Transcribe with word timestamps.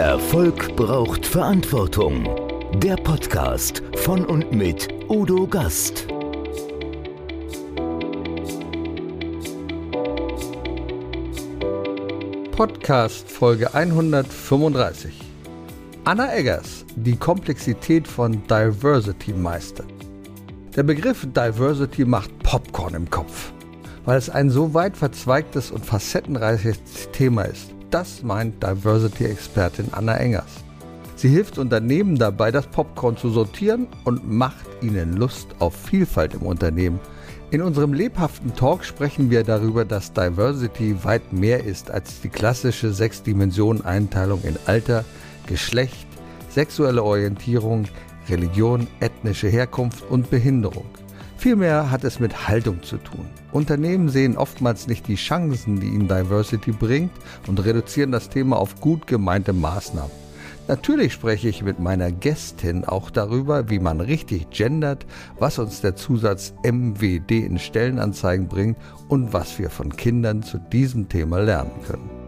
Erfolg 0.00 0.76
braucht 0.76 1.26
Verantwortung. 1.26 2.26
Der 2.80 2.96
Podcast 2.96 3.82
von 3.96 4.24
und 4.24 4.50
mit 4.50 4.88
Udo 5.10 5.46
Gast. 5.46 6.06
Podcast 12.52 13.30
Folge 13.30 13.74
135. 13.74 15.12
Anna 16.04 16.34
Eggers, 16.34 16.86
die 16.96 17.16
Komplexität 17.16 18.08
von 18.08 18.42
Diversity 18.46 19.34
meistert. 19.34 19.92
Der 20.74 20.82
Begriff 20.82 21.26
Diversity 21.30 22.06
macht 22.06 22.36
Popcorn 22.38 22.94
im 22.94 23.10
Kopf, 23.10 23.52
weil 24.06 24.16
es 24.16 24.30
ein 24.30 24.48
so 24.48 24.72
weit 24.72 24.96
verzweigtes 24.96 25.70
und 25.70 25.84
facettenreiches 25.84 26.78
Thema 27.12 27.42
ist. 27.42 27.74
Das 27.90 28.22
meint 28.22 28.62
Diversity-Expertin 28.62 29.88
Anna 29.92 30.14
Engers. 30.16 30.64
Sie 31.16 31.28
hilft 31.28 31.58
Unternehmen 31.58 32.16
dabei, 32.16 32.52
das 32.52 32.68
Popcorn 32.68 33.16
zu 33.16 33.30
sortieren 33.30 33.88
und 34.04 34.30
macht 34.30 34.64
ihnen 34.80 35.16
Lust 35.16 35.48
auf 35.58 35.74
Vielfalt 35.74 36.34
im 36.34 36.42
Unternehmen. 36.42 37.00
In 37.50 37.62
unserem 37.62 37.92
lebhaften 37.92 38.54
Talk 38.54 38.84
sprechen 38.84 39.28
wir 39.28 39.42
darüber, 39.42 39.84
dass 39.84 40.12
Diversity 40.12 41.02
weit 41.02 41.32
mehr 41.32 41.64
ist 41.64 41.90
als 41.90 42.20
die 42.20 42.28
klassische 42.28 42.92
Sechs-Dimensionen-Einteilung 42.92 44.42
in 44.44 44.56
Alter, 44.66 45.04
Geschlecht, 45.46 46.06
sexuelle 46.48 47.02
Orientierung, 47.02 47.86
Religion, 48.28 48.86
ethnische 49.00 49.48
Herkunft 49.48 50.08
und 50.08 50.30
Behinderung. 50.30 50.86
Vielmehr 51.40 51.90
hat 51.90 52.04
es 52.04 52.20
mit 52.20 52.48
Haltung 52.48 52.82
zu 52.82 52.98
tun. 52.98 53.24
Unternehmen 53.50 54.10
sehen 54.10 54.36
oftmals 54.36 54.86
nicht 54.88 55.08
die 55.08 55.14
Chancen, 55.14 55.80
die 55.80 55.86
ihnen 55.86 56.06
Diversity 56.06 56.70
bringt 56.70 57.12
und 57.46 57.64
reduzieren 57.64 58.12
das 58.12 58.28
Thema 58.28 58.58
auf 58.58 58.78
gut 58.78 59.06
gemeinte 59.06 59.54
Maßnahmen. 59.54 60.10
Natürlich 60.68 61.14
spreche 61.14 61.48
ich 61.48 61.62
mit 61.62 61.80
meiner 61.80 62.12
Gästin 62.12 62.84
auch 62.84 63.08
darüber, 63.08 63.70
wie 63.70 63.78
man 63.78 64.02
richtig 64.02 64.50
gendert, 64.50 65.06
was 65.38 65.58
uns 65.58 65.80
der 65.80 65.96
Zusatz 65.96 66.52
MWD 66.62 67.30
in 67.30 67.58
Stellenanzeigen 67.58 68.46
bringt 68.46 68.76
und 69.08 69.32
was 69.32 69.58
wir 69.58 69.70
von 69.70 69.96
Kindern 69.96 70.42
zu 70.42 70.58
diesem 70.58 71.08
Thema 71.08 71.38
lernen 71.38 71.72
können. 71.86 72.19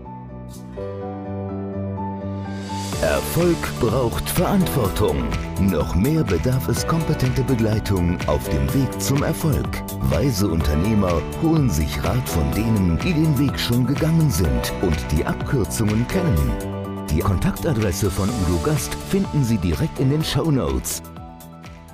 Erfolg 3.02 3.58
braucht 3.80 4.30
Verantwortung. 4.30 5.24
Noch 5.60 5.96
mehr 5.96 6.22
bedarf 6.22 6.68
es 6.68 6.86
kompetente 6.86 7.42
Begleitung 7.42 8.16
auf 8.28 8.48
dem 8.48 8.72
Weg 8.74 9.00
zum 9.00 9.24
Erfolg. 9.24 9.66
Weise 10.02 10.46
Unternehmer 10.46 11.20
holen 11.42 11.68
sich 11.68 12.00
Rat 12.04 12.28
von 12.28 12.48
denen, 12.52 12.96
die 13.00 13.12
den 13.12 13.36
Weg 13.40 13.58
schon 13.58 13.88
gegangen 13.88 14.30
sind 14.30 14.72
und 14.82 14.96
die 15.10 15.24
Abkürzungen 15.24 16.06
kennen. 16.06 17.08
Die 17.10 17.18
Kontaktadresse 17.18 18.08
von 18.08 18.28
Udo 18.28 18.62
Gast 18.62 18.94
finden 19.10 19.42
Sie 19.42 19.58
direkt 19.58 19.98
in 19.98 20.10
den 20.10 20.22
Show 20.22 20.52
Notes. 20.52 21.02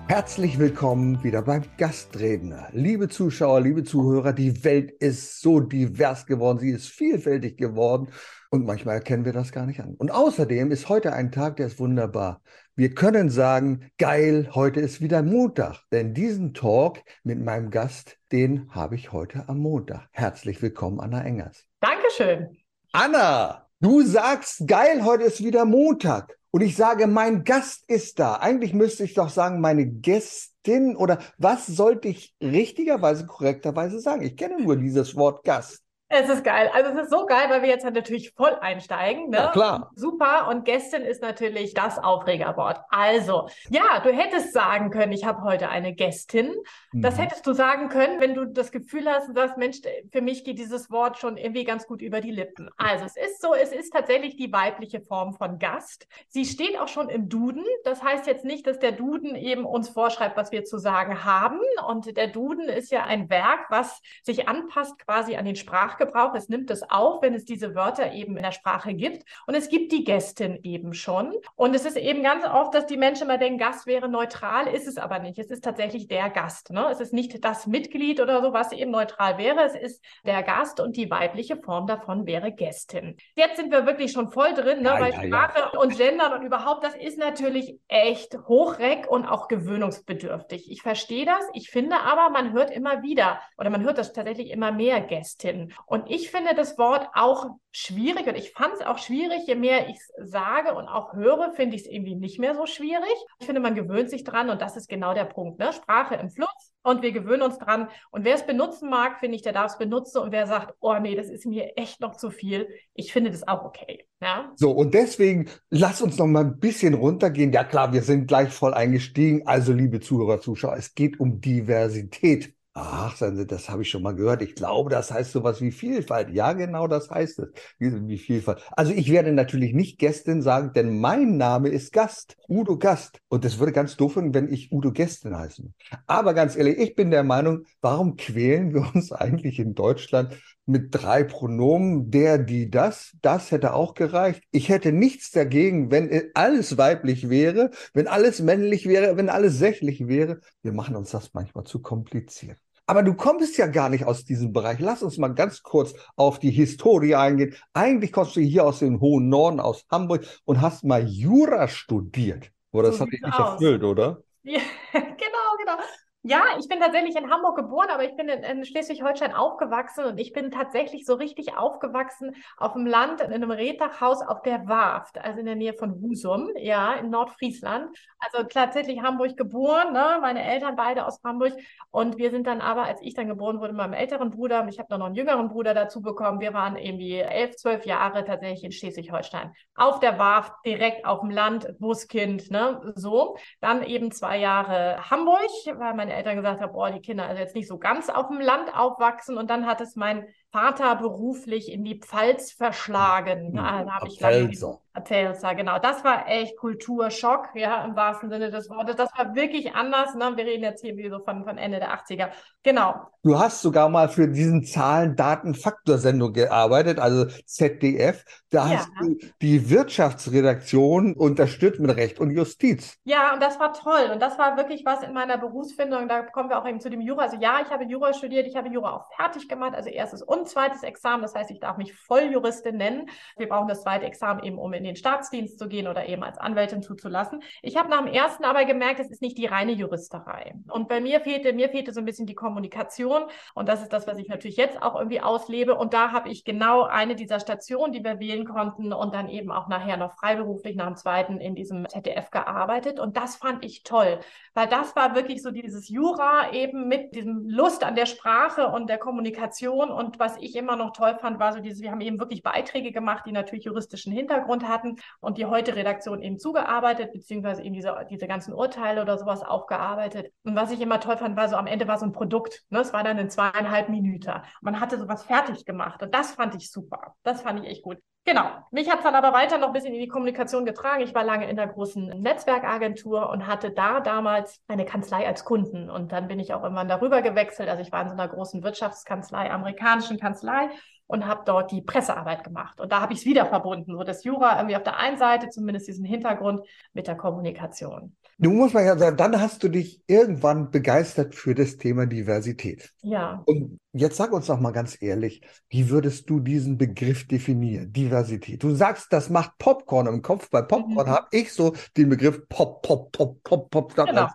Herzlich 0.08 0.58
willkommen 0.58 1.24
wieder 1.24 1.40
beim 1.40 1.62
Gastredner. 1.78 2.68
Liebe 2.72 3.08
Zuschauer, 3.08 3.62
liebe 3.62 3.82
Zuhörer, 3.82 4.34
die 4.34 4.62
Welt 4.62 4.90
ist 4.90 5.40
so 5.40 5.60
divers 5.60 6.26
geworden, 6.26 6.58
sie 6.58 6.70
ist 6.70 6.88
vielfältig 6.88 7.56
geworden 7.56 8.08
und 8.50 8.64
manchmal 8.64 8.96
erkennen 8.96 9.24
wir 9.24 9.32
das 9.32 9.52
gar 9.52 9.66
nicht 9.66 9.80
an. 9.80 9.94
Und 9.94 10.10
außerdem 10.10 10.70
ist 10.70 10.88
heute 10.88 11.12
ein 11.12 11.32
Tag, 11.32 11.56
der 11.56 11.66
ist 11.66 11.78
wunderbar. 11.78 12.40
Wir 12.74 12.94
können 12.94 13.28
sagen, 13.28 13.90
geil, 13.98 14.50
heute 14.54 14.80
ist 14.80 15.00
wieder 15.00 15.22
Montag. 15.22 15.82
Denn 15.92 16.14
diesen 16.14 16.54
Talk 16.54 17.00
mit 17.24 17.42
meinem 17.42 17.70
Gast, 17.70 18.18
den 18.32 18.70
habe 18.70 18.94
ich 18.94 19.12
heute 19.12 19.48
am 19.48 19.58
Montag. 19.58 20.08
Herzlich 20.12 20.62
willkommen, 20.62 21.00
Anna 21.00 21.22
Engers. 21.22 21.66
Dankeschön. 21.80 22.56
Anna, 22.92 23.66
du 23.80 24.02
sagst, 24.02 24.66
geil, 24.66 25.04
heute 25.04 25.24
ist 25.24 25.44
wieder 25.44 25.64
Montag. 25.64 26.38
Und 26.50 26.62
ich 26.62 26.76
sage, 26.76 27.06
mein 27.06 27.44
Gast 27.44 27.84
ist 27.88 28.18
da. 28.18 28.36
Eigentlich 28.36 28.72
müsste 28.72 29.04
ich 29.04 29.12
doch 29.12 29.28
sagen, 29.28 29.60
meine 29.60 29.86
Gästin 29.86 30.96
oder 30.96 31.18
was 31.36 31.66
sollte 31.66 32.08
ich 32.08 32.34
richtigerweise, 32.42 33.26
korrekterweise 33.26 34.00
sagen? 34.00 34.22
Ich 34.22 34.36
kenne 34.36 34.62
nur 34.62 34.76
dieses 34.76 35.14
Wort 35.14 35.44
Gast. 35.44 35.82
Es 36.10 36.28
ist 36.30 36.42
geil. 36.42 36.70
Also 36.72 36.90
es 36.90 37.04
ist 37.04 37.10
so 37.10 37.26
geil, 37.26 37.50
weil 37.50 37.60
wir 37.60 37.68
jetzt 37.68 37.84
natürlich 37.84 38.32
voll 38.32 38.54
einsteigen. 38.60 39.28
Ne? 39.28 39.36
Ja, 39.36 39.48
klar. 39.48 39.90
Super. 39.94 40.48
Und 40.48 40.64
gestern 40.64 41.02
ist 41.02 41.20
natürlich 41.20 41.74
das 41.74 41.98
Aufregerwort. 41.98 42.80
Also, 42.88 43.48
ja, 43.68 44.00
du 44.02 44.10
hättest 44.10 44.54
sagen 44.54 44.90
können, 44.90 45.12
ich 45.12 45.26
habe 45.26 45.42
heute 45.42 45.68
eine 45.68 45.94
Gästin. 45.94 46.54
Das 46.94 47.16
Mhm. 47.16 47.20
hättest 47.20 47.46
du 47.46 47.52
sagen 47.52 47.90
können, 47.90 48.20
wenn 48.20 48.34
du 48.34 48.46
das 48.46 48.72
Gefühl 48.72 49.06
hast 49.06 49.28
und 49.28 49.34
sagst, 49.34 49.58
Mensch, 49.58 49.80
für 50.10 50.22
mich 50.22 50.44
geht 50.44 50.58
dieses 50.58 50.90
Wort 50.90 51.18
schon 51.18 51.36
irgendwie 51.36 51.64
ganz 51.64 51.86
gut 51.86 52.00
über 52.00 52.22
die 52.22 52.30
Lippen. 52.30 52.70
Also 52.78 53.04
es 53.04 53.16
ist 53.16 53.42
so, 53.42 53.52
es 53.54 53.72
ist 53.72 53.92
tatsächlich 53.92 54.36
die 54.36 54.50
weibliche 54.50 55.02
Form 55.02 55.34
von 55.34 55.58
Gast. 55.58 56.06
Sie 56.28 56.46
steht 56.46 56.78
auch 56.80 56.88
schon 56.88 57.10
im 57.10 57.28
Duden. 57.28 57.64
Das 57.84 58.02
heißt 58.02 58.26
jetzt 58.26 58.46
nicht, 58.46 58.66
dass 58.66 58.78
der 58.78 58.92
Duden 58.92 59.34
eben 59.36 59.66
uns 59.66 59.90
vorschreibt, 59.90 60.38
was 60.38 60.52
wir 60.52 60.64
zu 60.64 60.78
sagen 60.78 61.24
haben. 61.26 61.60
Und 61.86 62.16
der 62.16 62.28
Duden 62.28 62.70
ist 62.70 62.90
ja 62.90 63.04
ein 63.04 63.28
Werk, 63.28 63.66
was 63.68 64.00
sich 64.22 64.48
anpasst 64.48 64.98
quasi 65.04 65.36
an 65.36 65.44
den 65.44 65.56
Sprachgebrauch. 65.98 66.34
Es 66.34 66.48
nimmt 66.48 66.70
es 66.70 66.88
auf, 66.88 67.22
wenn 67.22 67.34
es 67.34 67.44
diese 67.44 67.74
Wörter 67.74 68.12
eben 68.12 68.36
in 68.36 68.42
der 68.42 68.52
Sprache 68.52 68.94
gibt. 68.94 69.24
Und 69.46 69.54
es 69.54 69.68
gibt 69.68 69.92
die 69.92 70.04
Gästin 70.04 70.58
eben 70.62 70.94
schon. 70.94 71.34
Und 71.56 71.74
es 71.74 71.84
ist 71.84 71.96
eben 71.96 72.22
ganz 72.22 72.44
oft, 72.44 72.74
dass 72.74 72.86
die 72.86 72.96
Menschen 72.96 73.24
immer 73.24 73.38
denken, 73.38 73.58
Gast 73.58 73.86
wäre 73.86 74.08
neutral, 74.08 74.68
ist 74.68 74.86
es 74.86 74.96
aber 74.96 75.18
nicht. 75.18 75.38
Es 75.38 75.50
ist 75.50 75.64
tatsächlich 75.64 76.08
der 76.08 76.30
Gast. 76.30 76.70
Ne? 76.70 76.86
Es 76.90 77.00
ist 77.00 77.12
nicht 77.12 77.44
das 77.44 77.66
Mitglied 77.66 78.20
oder 78.20 78.42
so, 78.42 78.52
was 78.52 78.72
eben 78.72 78.90
neutral 78.90 79.38
wäre. 79.38 79.62
Es 79.64 79.74
ist 79.74 80.04
der 80.24 80.42
Gast 80.42 80.80
und 80.80 80.96
die 80.96 81.10
weibliche 81.10 81.56
Form 81.56 81.86
davon 81.86 82.26
wäre 82.26 82.52
Gästin. 82.52 83.16
Jetzt 83.34 83.56
sind 83.56 83.72
wir 83.72 83.86
wirklich 83.86 84.12
schon 84.12 84.28
voll 84.28 84.54
drin, 84.54 84.82
ne? 84.82 84.90
Ja, 84.90 85.00
weil 85.00 85.12
ja, 85.12 85.22
ja. 85.22 85.26
Sprache 85.26 85.78
und 85.78 85.96
Gendern 85.96 86.32
und 86.32 86.46
überhaupt, 86.46 86.84
das 86.84 86.94
ist 86.94 87.18
natürlich 87.18 87.78
echt 87.88 88.38
hochreck 88.46 89.06
und 89.08 89.26
auch 89.26 89.48
gewöhnungsbedürftig. 89.48 90.70
Ich 90.70 90.82
verstehe 90.82 91.24
das. 91.24 91.44
Ich 91.54 91.70
finde 91.70 91.96
aber, 92.00 92.30
man 92.30 92.52
hört 92.52 92.70
immer 92.70 93.02
wieder 93.02 93.40
oder 93.56 93.70
man 93.70 93.82
hört 93.82 93.98
das 93.98 94.12
tatsächlich 94.12 94.50
immer 94.50 94.72
mehr 94.72 95.00
Gästin. 95.00 95.72
Und 95.88 96.10
ich 96.10 96.30
finde 96.30 96.54
das 96.54 96.76
Wort 96.76 97.08
auch 97.14 97.46
schwierig 97.72 98.26
und 98.26 98.36
ich 98.36 98.52
fand 98.52 98.74
es 98.74 98.84
auch 98.84 98.98
schwierig, 98.98 99.46
je 99.46 99.54
mehr 99.54 99.88
ich 99.88 99.96
es 99.96 100.30
sage 100.30 100.74
und 100.74 100.86
auch 100.86 101.14
höre, 101.14 101.52
finde 101.54 101.76
ich 101.76 101.82
es 101.82 101.88
irgendwie 101.88 102.14
nicht 102.14 102.38
mehr 102.38 102.54
so 102.54 102.66
schwierig. 102.66 103.14
Ich 103.40 103.46
finde, 103.46 103.60
man 103.60 103.74
gewöhnt 103.74 104.10
sich 104.10 104.22
dran 104.22 104.50
und 104.50 104.60
das 104.60 104.76
ist 104.76 104.88
genau 104.88 105.14
der 105.14 105.24
Punkt. 105.24 105.58
Ne? 105.58 105.72
Sprache 105.72 106.16
im 106.16 106.28
Fluss 106.28 106.72
und 106.82 107.00
wir 107.00 107.12
gewöhnen 107.12 107.42
uns 107.42 107.58
dran. 107.58 107.88
Und 108.10 108.24
wer 108.24 108.34
es 108.34 108.44
benutzen 108.44 108.90
mag, 108.90 109.18
finde 109.18 109.36
ich, 109.36 109.42
der 109.42 109.54
darf 109.54 109.72
es 109.72 109.78
benutzen. 109.78 110.18
Und 110.18 110.30
wer 110.30 110.46
sagt, 110.46 110.74
oh 110.80 110.98
nee, 110.98 111.14
das 111.14 111.30
ist 111.30 111.46
mir 111.46 111.76
echt 111.76 112.00
noch 112.00 112.16
zu 112.16 112.30
viel, 112.30 112.68
ich 112.92 113.12
finde 113.12 113.30
das 113.30 113.48
auch 113.48 113.64
okay. 113.64 114.06
Ja? 114.20 114.52
So, 114.56 114.72
und 114.72 114.92
deswegen 114.92 115.48
lass 115.70 116.02
uns 116.02 116.18
noch 116.18 116.26
mal 116.26 116.44
ein 116.44 116.58
bisschen 116.58 116.92
runtergehen. 116.92 117.52
Ja 117.52 117.64
klar, 117.64 117.94
wir 117.94 118.02
sind 118.02 118.26
gleich 118.26 118.50
voll 118.50 118.74
eingestiegen. 118.74 119.46
Also, 119.46 119.72
liebe 119.72 120.00
Zuhörer, 120.00 120.40
Zuschauer, 120.40 120.76
es 120.76 120.94
geht 120.94 121.18
um 121.18 121.40
Diversität. 121.40 122.57
Ach, 122.80 123.18
das 123.18 123.68
habe 123.68 123.82
ich 123.82 123.90
schon 123.90 124.02
mal 124.02 124.14
gehört. 124.14 124.40
Ich 124.40 124.54
glaube, 124.54 124.88
das 124.88 125.10
heißt 125.10 125.32
sowas 125.32 125.60
wie 125.60 125.72
Vielfalt. 125.72 126.30
Ja, 126.30 126.52
genau, 126.52 126.86
das 126.86 127.10
heißt 127.10 127.40
es. 127.40 127.48
Wie, 127.80 128.18
Vielfalt. 128.18 128.62
Also 128.70 128.92
ich 128.92 129.10
werde 129.10 129.32
natürlich 129.32 129.74
nicht 129.74 129.98
Gästin 129.98 130.42
sagen, 130.42 130.72
denn 130.74 131.00
mein 131.00 131.36
Name 131.36 131.70
ist 131.70 131.92
Gast. 131.92 132.36
Udo 132.48 132.78
Gast. 132.78 133.20
Und 133.28 133.44
das 133.44 133.58
würde 133.58 133.72
ganz 133.72 133.96
doof 133.96 134.14
wenn 134.16 134.52
ich 134.52 134.70
Udo 134.70 134.92
Gästin 134.92 135.36
heißen. 135.36 135.74
Aber 136.06 136.34
ganz 136.34 136.54
ehrlich, 136.54 136.78
ich 136.78 136.94
bin 136.94 137.10
der 137.10 137.24
Meinung, 137.24 137.64
warum 137.80 138.14
quälen 138.14 138.72
wir 138.72 138.88
uns 138.94 139.10
eigentlich 139.10 139.58
in 139.58 139.74
Deutschland 139.74 140.36
mit 140.64 140.94
drei 140.94 141.24
Pronomen, 141.24 142.12
der, 142.12 142.38
die, 142.38 142.70
das, 142.70 143.16
das 143.22 143.50
hätte 143.50 143.74
auch 143.74 143.94
gereicht. 143.94 144.44
Ich 144.52 144.68
hätte 144.68 144.92
nichts 144.92 145.32
dagegen, 145.32 145.90
wenn 145.90 146.30
alles 146.34 146.78
weiblich 146.78 147.28
wäre, 147.28 147.70
wenn 147.92 148.06
alles 148.06 148.40
männlich 148.40 148.86
wäre, 148.86 149.16
wenn 149.16 149.30
alles 149.30 149.58
sächlich 149.58 150.06
wäre. 150.06 150.40
Wir 150.62 150.72
machen 150.72 150.94
uns 150.94 151.10
das 151.10 151.34
manchmal 151.34 151.64
zu 151.64 151.80
kompliziert. 151.80 152.58
Aber 152.88 153.02
du 153.04 153.14
kommst 153.14 153.58
ja 153.58 153.66
gar 153.68 153.90
nicht 153.90 154.04
aus 154.06 154.24
diesem 154.24 154.52
Bereich. 154.52 154.80
Lass 154.80 155.02
uns 155.04 155.18
mal 155.18 155.28
ganz 155.28 155.62
kurz 155.62 155.94
auf 156.16 156.40
die 156.40 156.50
Historie 156.50 157.14
eingehen. 157.16 157.54
Eigentlich 157.74 158.12
kommst 158.12 158.34
du 158.36 158.40
hier 158.40 158.64
aus 158.66 158.80
dem 158.80 159.00
hohen 159.00 159.28
Norden, 159.28 159.60
aus 159.60 159.84
Hamburg 159.90 160.26
und 160.46 160.62
hast 160.62 160.84
mal 160.84 161.06
Jura 161.06 161.68
studiert. 161.68 162.50
Oder 162.72 162.88
das 162.88 162.98
So 162.98 163.00
hat 163.00 163.12
dich 163.12 163.22
nicht 163.24 163.38
aus. 163.38 163.60
erfüllt, 163.60 163.84
oder? 163.84 164.22
Ja, 164.44 164.60
genau, 164.94 165.56
genau. 165.58 165.78
Ja, 166.28 166.44
ich 166.58 166.68
bin 166.68 166.78
tatsächlich 166.78 167.16
in 167.16 167.30
Hamburg 167.30 167.56
geboren, 167.56 167.88
aber 167.90 168.04
ich 168.04 168.14
bin 168.14 168.28
in, 168.28 168.42
in 168.42 168.62
Schleswig-Holstein 168.62 169.32
aufgewachsen 169.32 170.04
und 170.04 170.20
ich 170.20 170.34
bin 170.34 170.50
tatsächlich 170.50 171.06
so 171.06 171.14
richtig 171.14 171.56
aufgewachsen 171.56 172.36
auf 172.58 172.74
dem 172.74 172.84
Land 172.84 173.22
in 173.22 173.32
einem 173.32 173.50
Rehtachhaus 173.50 174.20
auf 174.20 174.42
der 174.42 174.68
Warft, 174.68 175.16
also 175.16 175.40
in 175.40 175.46
der 175.46 175.56
Nähe 175.56 175.72
von 175.72 176.02
Husum, 176.02 176.50
ja, 176.58 176.92
in 176.96 177.08
Nordfriesland. 177.08 177.96
Also 178.18 178.46
tatsächlich 178.46 179.00
Hamburg 179.00 179.38
geboren, 179.38 179.94
ne? 179.94 180.18
Meine 180.20 180.44
Eltern 180.44 180.76
beide 180.76 181.06
aus 181.06 181.22
Hamburg 181.24 181.54
und 181.90 182.18
wir 182.18 182.30
sind 182.30 182.46
dann 182.46 182.60
aber, 182.60 182.82
als 182.82 183.00
ich 183.00 183.14
dann 183.14 183.28
geboren 183.28 183.60
wurde, 183.60 183.72
meinem 183.72 183.94
älteren 183.94 184.30
Bruder, 184.30 184.66
ich 184.68 184.78
habe 184.78 184.98
noch 184.98 185.06
einen 185.06 185.14
jüngeren 185.14 185.48
Bruder 185.48 185.72
dazu 185.72 186.02
bekommen, 186.02 186.40
wir 186.40 186.52
waren 186.52 186.76
irgendwie 186.76 187.20
elf, 187.20 187.56
zwölf 187.56 187.86
Jahre 187.86 188.26
tatsächlich 188.26 188.64
in 188.64 188.72
Schleswig-Holstein. 188.72 189.54
Auf 189.76 189.98
der 190.00 190.18
Warft, 190.18 190.52
direkt 190.66 191.06
auf 191.06 191.20
dem 191.20 191.30
Land, 191.30 191.78
Buskind, 191.78 192.50
ne, 192.50 192.92
so. 192.96 193.38
Dann 193.62 193.82
eben 193.82 194.10
zwei 194.10 194.36
Jahre 194.36 195.08
Hamburg, 195.10 195.38
weil 195.78 195.94
meine 195.94 196.17
Eltern 196.18 196.36
gesagt 196.36 196.60
haben, 196.60 196.72
boah, 196.72 196.90
die 196.90 197.00
Kinder 197.00 197.26
also 197.26 197.40
jetzt 197.40 197.54
nicht 197.54 197.68
so 197.68 197.78
ganz 197.78 198.10
auf 198.10 198.28
dem 198.28 198.40
Land 198.40 198.74
aufwachsen. 198.74 199.38
Und 199.38 199.48
dann 199.50 199.66
hat 199.66 199.80
es 199.80 199.96
mein 199.96 200.26
Vater 200.50 200.96
beruflich 200.96 201.70
in 201.70 201.84
die 201.84 201.98
Pfalz 202.00 202.52
verschlagen. 202.52 203.50
Mhm. 203.50 203.56
Da 203.56 203.86
habe 203.86 204.08
ich 204.08 204.18
Pfälzer. 204.18 204.80
Pfälzer, 205.04 205.54
genau. 205.54 205.78
Das 205.78 206.02
war 206.02 206.28
echt 206.28 206.56
Kulturschock, 206.56 207.50
ja, 207.54 207.84
im 207.84 207.94
wahrsten 207.94 208.30
Sinne 208.30 208.50
des 208.50 208.68
Wortes. 208.68 208.96
Das 208.96 209.10
war 209.16 209.34
wirklich 209.34 209.74
anders. 209.74 210.14
Ne? 210.14 210.32
Wir 210.36 210.44
reden 210.44 210.64
jetzt 210.64 210.80
hier 210.80 210.96
wie 210.96 211.08
so 211.08 211.20
von, 211.20 211.44
von 211.44 211.56
Ende 211.56 211.78
der 211.78 211.92
80er. 211.92 212.30
Genau. 212.64 212.94
Du 213.22 213.38
hast 213.38 213.62
sogar 213.62 213.88
mal 213.88 214.08
für 214.08 214.26
diesen 214.28 214.64
Zahlen, 214.64 215.14
Daten, 215.14 215.54
Faktor-Sendung 215.54 216.32
gearbeitet, 216.32 216.98
also 216.98 217.26
ZDF. 217.46 218.24
Da 218.50 218.66
Ja. 218.66 218.78
hast 218.78 218.88
du 219.00 219.16
die 219.42 219.70
Wirtschaftsredaktion 219.70 221.14
unterstützt 221.14 221.80
mit 221.80 221.94
Recht 221.96 222.18
und 222.18 222.30
Justiz. 222.30 222.96
Ja, 223.04 223.34
und 223.34 223.42
das 223.42 223.60
war 223.60 223.72
toll. 223.74 224.10
Und 224.12 224.20
das 224.20 224.38
war 224.38 224.56
wirklich 224.56 224.84
was 224.84 225.02
in 225.02 225.12
meiner 225.12 225.38
Berufsfindung. 225.38 226.08
Da 226.08 226.22
kommen 226.22 226.48
wir 226.50 226.58
auch 226.60 226.66
eben 226.66 226.80
zu 226.80 226.90
dem 226.90 227.00
Jura. 227.00 227.22
Also 227.24 227.36
ja, 227.36 227.60
ich 227.64 227.70
habe 227.70 227.84
Jura 227.84 228.12
studiert, 228.14 228.46
ich 228.46 228.56
habe 228.56 228.68
Jura 228.68 228.96
auch 228.96 229.06
fertig 229.16 229.48
gemacht, 229.48 229.74
also 229.74 229.90
erstes 229.90 230.22
und 230.22 230.37
zweites 230.46 230.82
Examen. 230.82 231.22
Das 231.22 231.34
heißt, 231.34 231.50
ich 231.50 231.60
darf 231.60 231.76
mich 231.76 231.94
Volljuristin 231.94 232.76
nennen. 232.76 233.10
Wir 233.36 233.48
brauchen 233.48 233.68
das 233.68 233.82
zweite 233.82 234.06
Examen 234.06 234.42
eben, 234.42 234.58
um 234.58 234.72
in 234.72 234.84
den 234.84 234.96
Staatsdienst 234.96 235.58
zu 235.58 235.68
gehen 235.68 235.88
oder 235.88 236.06
eben 236.06 236.22
als 236.22 236.38
Anwältin 236.38 236.82
zuzulassen. 236.82 237.42
Ich 237.62 237.76
habe 237.76 237.88
nach 237.88 238.04
dem 238.04 238.12
ersten 238.12 238.44
aber 238.44 238.64
gemerkt, 238.64 239.00
es 239.00 239.10
ist 239.10 239.22
nicht 239.22 239.38
die 239.38 239.46
reine 239.46 239.72
Juristerei. 239.72 240.54
Und 240.68 240.88
bei 240.88 241.00
mir 241.00 241.20
fehlte, 241.20 241.52
mir 241.52 241.68
fehlte 241.68 241.92
so 241.92 242.00
ein 242.00 242.04
bisschen 242.04 242.26
die 242.26 242.34
Kommunikation. 242.34 243.24
Und 243.54 243.68
das 243.68 243.82
ist 243.82 243.92
das, 243.92 244.06
was 244.06 244.18
ich 244.18 244.28
natürlich 244.28 244.56
jetzt 244.56 244.82
auch 244.82 244.96
irgendwie 244.96 245.20
auslebe. 245.20 245.74
Und 245.74 245.94
da 245.94 246.12
habe 246.12 246.28
ich 246.28 246.44
genau 246.44 246.82
eine 246.82 247.14
dieser 247.14 247.40
Stationen, 247.40 247.92
die 247.92 248.04
wir 248.04 248.20
wählen 248.20 248.46
konnten 248.46 248.92
und 248.92 249.14
dann 249.14 249.28
eben 249.28 249.50
auch 249.50 249.68
nachher 249.68 249.96
noch 249.96 250.14
freiberuflich 250.14 250.76
nach 250.76 250.86
dem 250.86 250.96
zweiten 250.96 251.38
in 251.38 251.54
diesem 251.54 251.88
ZDF 251.88 252.30
gearbeitet. 252.30 253.00
Und 253.00 253.16
das 253.16 253.36
fand 253.36 253.64
ich 253.64 253.82
toll, 253.82 254.20
weil 254.54 254.68
das 254.68 254.94
war 254.96 255.14
wirklich 255.14 255.42
so 255.42 255.50
dieses 255.50 255.88
Jura 255.88 256.52
eben 256.52 256.88
mit 256.88 257.14
diesem 257.14 257.48
Lust 257.48 257.84
an 257.84 257.94
der 257.94 258.06
Sprache 258.06 258.68
und 258.68 258.88
der 258.88 258.98
Kommunikation. 258.98 259.90
Und 259.90 260.18
was 260.18 260.27
ich 260.36 260.54
immer 260.56 260.76
noch 260.76 260.92
toll 260.92 261.16
fand, 261.20 261.38
war 261.38 261.52
so 261.52 261.60
dieses, 261.60 261.80
wir 261.80 261.90
haben 261.90 262.00
eben 262.00 262.18
wirklich 262.18 262.42
Beiträge 262.42 262.92
gemacht, 262.92 263.24
die 263.26 263.32
natürlich 263.32 263.64
juristischen 263.64 264.12
Hintergrund 264.12 264.66
hatten 264.68 264.96
und 265.20 265.38
die 265.38 265.46
heute 265.46 265.76
Redaktion 265.76 266.22
eben 266.22 266.38
zugearbeitet, 266.38 267.12
beziehungsweise 267.12 267.62
eben 267.62 267.74
diese, 267.74 268.06
diese 268.10 268.26
ganzen 268.26 268.52
Urteile 268.52 269.02
oder 269.02 269.18
sowas 269.18 269.42
aufgearbeitet. 269.42 270.32
Und 270.44 270.56
was 270.56 270.70
ich 270.70 270.80
immer 270.80 271.00
toll 271.00 271.16
fand, 271.16 271.36
war 271.36 271.48
so 271.48 271.56
am 271.56 271.66
Ende 271.66 271.88
war 271.88 271.98
so 271.98 272.06
ein 272.06 272.12
Produkt. 272.12 272.64
Ne? 272.70 272.80
Es 272.80 272.92
war 272.92 273.04
dann 273.04 273.18
in 273.18 273.30
zweieinhalb 273.30 273.88
Minuten. 273.88 274.32
Man 274.60 274.80
hatte 274.80 274.98
sowas 274.98 275.24
fertig 275.24 275.64
gemacht 275.64 276.02
und 276.02 276.14
das 276.14 276.32
fand 276.32 276.54
ich 276.54 276.70
super. 276.70 277.14
Das 277.22 277.42
fand 277.42 277.60
ich 277.60 277.70
echt 277.70 277.82
gut. 277.82 277.98
Genau. 278.28 278.44
Mich 278.70 278.90
hat 278.90 278.98
es 278.98 279.04
dann 279.04 279.14
aber 279.14 279.32
weiter 279.32 279.56
noch 279.56 279.68
ein 279.68 279.72
bisschen 279.72 279.94
in 279.94 280.00
die 280.00 280.06
Kommunikation 280.06 280.66
getragen. 280.66 281.02
Ich 281.02 281.14
war 281.14 281.24
lange 281.24 281.48
in 281.48 281.56
der 281.56 281.66
großen 281.66 282.08
Netzwerkagentur 282.20 283.30
und 283.30 283.46
hatte 283.46 283.70
da 283.70 284.00
damals 284.00 284.60
eine 284.68 284.84
Kanzlei 284.84 285.26
als 285.26 285.46
Kunden. 285.46 285.88
Und 285.88 286.12
dann 286.12 286.28
bin 286.28 286.38
ich 286.38 286.52
auch 286.52 286.62
irgendwann 286.62 286.88
darüber 286.88 287.22
gewechselt. 287.22 287.70
Also 287.70 287.80
ich 287.80 287.90
war 287.90 288.02
in 288.02 288.08
so 288.08 288.12
einer 288.12 288.28
großen 288.28 288.62
Wirtschaftskanzlei, 288.62 289.50
amerikanischen 289.50 290.18
Kanzlei 290.18 290.68
und 291.08 291.26
habe 291.26 291.42
dort 291.44 291.72
die 291.72 291.82
Pressearbeit 291.82 292.44
gemacht. 292.44 292.80
Und 292.80 292.92
da 292.92 293.00
habe 293.00 293.12
ich 293.12 293.18
es 293.20 293.24
wieder 293.24 293.46
verbunden, 293.46 293.96
so 293.96 294.04
das 294.04 294.22
Jura 294.22 294.56
irgendwie 294.58 294.76
auf 294.76 294.84
der 294.84 294.98
einen 294.98 295.18
Seite, 295.18 295.48
zumindest 295.48 295.88
diesen 295.88 296.04
Hintergrund 296.04 296.60
mit 296.92 297.08
der 297.08 297.16
Kommunikation. 297.16 298.14
Du 298.40 298.50
musst 298.52 298.72
mal 298.72 298.84
ja 298.84 298.96
sagen, 298.96 299.16
dann 299.16 299.40
hast 299.40 299.64
du 299.64 299.68
dich 299.68 300.00
irgendwann 300.06 300.70
begeistert 300.70 301.34
für 301.34 301.56
das 301.56 301.76
Thema 301.76 302.06
Diversität. 302.06 302.92
Ja. 303.02 303.42
Und 303.46 303.80
jetzt 303.92 304.16
sag 304.16 304.32
uns 304.32 304.46
doch 304.46 304.60
mal 304.60 304.70
ganz 304.70 304.96
ehrlich, 305.02 305.40
wie 305.70 305.90
würdest 305.90 306.30
du 306.30 306.38
diesen 306.38 306.78
Begriff 306.78 307.26
definieren? 307.26 307.92
Diversität. 307.92 308.62
Du 308.62 308.72
sagst, 308.76 309.12
das 309.12 309.28
macht 309.28 309.58
Popcorn 309.58 310.06
im 310.06 310.22
Kopf. 310.22 310.50
Bei 310.50 310.62
Popcorn 310.62 311.08
Mhm. 311.08 311.10
habe 311.10 311.26
ich 311.32 311.52
so 311.52 311.74
den 311.96 312.10
Begriff 312.10 312.46
Pop, 312.48 312.82
Pop, 312.82 313.10
Pop, 313.10 313.42
Pop, 313.42 313.70
Pop. 313.70 313.94
Genau. 313.96 314.28